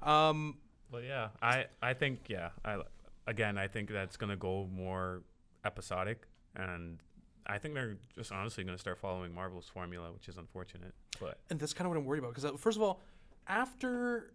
[0.03, 0.57] Um,
[0.91, 2.79] But yeah, I I think yeah, I
[3.27, 5.23] again I think that's gonna go more
[5.65, 6.27] episodic,
[6.57, 6.99] and
[7.47, 10.93] I think they're just honestly gonna start following Marvel's formula, which is unfortunate.
[11.21, 13.01] But and that's kind of what I'm worried about because first of all,
[13.49, 14.33] after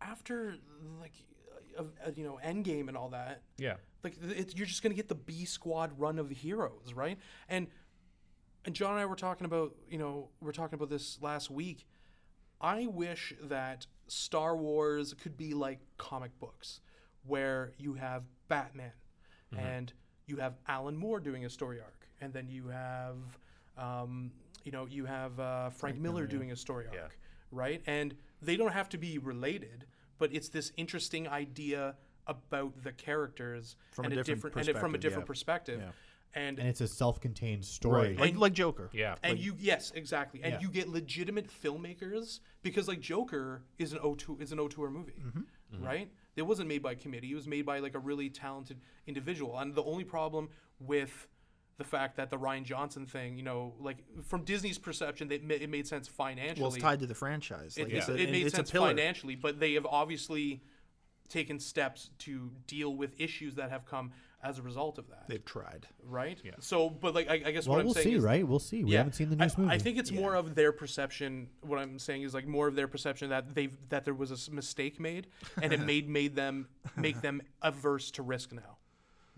[0.00, 0.54] after
[1.00, 1.12] like
[1.78, 5.08] uh, uh, you know Endgame and all that, yeah, like it, you're just gonna get
[5.08, 7.18] the B squad run of heroes, right?
[7.48, 7.66] And
[8.64, 11.50] and John and I were talking about you know we are talking about this last
[11.50, 11.86] week.
[12.60, 16.80] I wish that Star Wars could be like comic books,
[17.26, 18.92] where you have Batman,
[19.56, 19.92] and
[20.26, 23.16] you have Alan Moore doing a story arc, and then you have
[23.78, 24.30] um,
[24.64, 27.06] you know you have uh, Frank, Miller doing a story arc, Yeah.
[27.50, 27.80] right?
[27.86, 29.86] And they don't have to be related,
[30.20, 31.96] but it's this interesting idea
[32.28, 35.26] about the characters From a and different and from a perspective, different yeah.
[35.26, 36.40] perspective, Yeah.
[36.42, 38.16] and and it's a self-contained story.
[38.16, 38.88] like like Joker.
[38.92, 40.60] yeah, and you yes exactly and Yeah.
[40.60, 45.84] you get legitimate filmmakers because like joker is an auteur is an auteur movie Mm-hmm.
[45.84, 49.58] right it wasn't made by committee it was made by like a really talented individual
[49.58, 51.26] and the only problem with
[51.80, 55.70] the fact that the rian johnson thing you know like from disney's perception they, it
[55.70, 57.76] made sense financially Well, it's tied to the franchise.
[57.78, 60.62] it, it's it, a, it made it's sense a financially, but they have obviously
[61.28, 64.12] taken steps to deal with issues that have come
[64.42, 65.24] as a result of that.
[65.28, 65.86] They've tried.
[66.04, 66.38] right?
[66.42, 66.52] Yeah.
[66.60, 68.46] So, but like I, I guess well, what I'm we'll saying see, is, right?
[68.46, 68.84] We'll see.
[68.84, 69.70] We yeah, haven't seen the I- movie.
[69.70, 71.48] I think it's more of their perception.
[71.60, 74.50] What I'm saying is like more of their perception that they that there was a
[74.50, 75.28] mistake made,
[75.62, 78.78] and it made made them make them averse to risk now,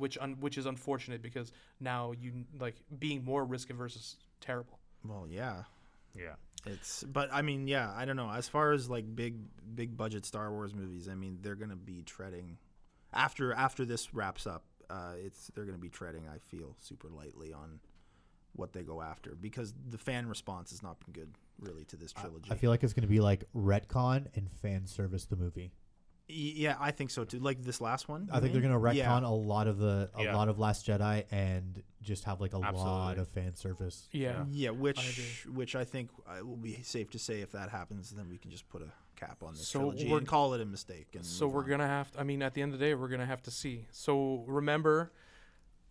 [0.02, 4.80] which un, which is unfortunate because now you like being more risk averse is terrible.
[5.04, 5.62] Well, yeah.
[6.14, 6.34] yeah.
[6.66, 8.28] It's but I mean, yeah, I don't know.
[8.28, 9.36] As far as like big
[9.74, 12.58] big budget Star Wars movies, I mean, they're gonna be treading
[13.12, 14.64] after after this wraps up.
[14.90, 16.24] Uh, it's they're gonna be treading.
[16.28, 17.78] I feel super lightly on
[18.54, 22.12] what they go after because the fan response has not been good really to this
[22.12, 22.50] trilogy.
[22.50, 25.72] I feel like it's going to be like retcon and fan service the movie.
[26.32, 27.38] Y- yeah, I think so too.
[27.38, 28.28] Like this last one.
[28.32, 29.26] I you think they're going to retcon Yeah.
[29.26, 30.34] a lot of the a Yeah.
[30.36, 33.18] lot of Last Jedi and just have like a lot Absolutely.
[33.22, 34.08] of fan service.
[34.12, 34.44] Yeah.
[34.50, 34.80] Yeah, agree.
[34.80, 38.38] which which I think uh, will be safe to say if that happens, then we
[38.38, 41.08] can just put a cap on this So trilogy we're- and call it a mistake.
[41.14, 41.68] And So move we're on.
[41.70, 42.10] gonna have.
[42.12, 43.86] To, I mean, at the end of the day, we're gonna have to see.
[43.92, 45.12] So remember,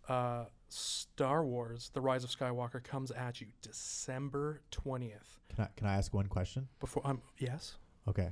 [0.08, 5.38] uh, Star Wars: The Rise of Skywalker comes at you December twentieth.
[5.54, 6.68] Can I can I ask one question?
[6.80, 7.76] Before I'm yes.
[8.08, 8.30] Okay.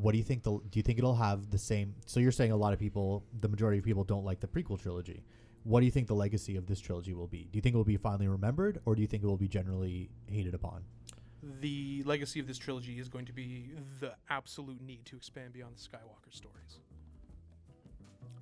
[0.00, 2.52] What do you think the do you think it'll have the same so you're saying
[2.52, 5.24] a lot of people the majority of people don't like the prequel trilogy.
[5.64, 7.48] What do you think the legacy of this trilogy will be?
[7.50, 9.48] Do you think it will be finally remembered or do you think it will be
[9.48, 10.84] generally hated upon?
[11.60, 13.70] The legacy of this trilogy is going to be
[14.00, 16.80] the absolute need to expand beyond the Skywalker stories.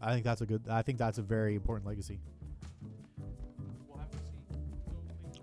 [0.02, 2.18] I think that's a good I think that's a very important legacy.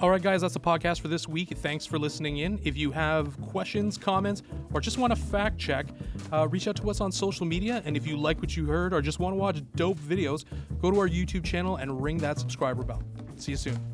[0.02, 1.50] All right, guys, that's the podcast for this week.
[1.58, 2.60] Thanks for listening in.
[2.64, 4.42] If you have questions, comments,
[4.74, 5.86] or just want to fact check,
[6.34, 7.84] uh, reach out to us on social media.
[7.86, 10.46] And if you like what you heard or just want to watch dope videos,
[10.82, 13.04] go to our YouTube channel and ring that subscriber bell.
[13.36, 13.91] See you soon.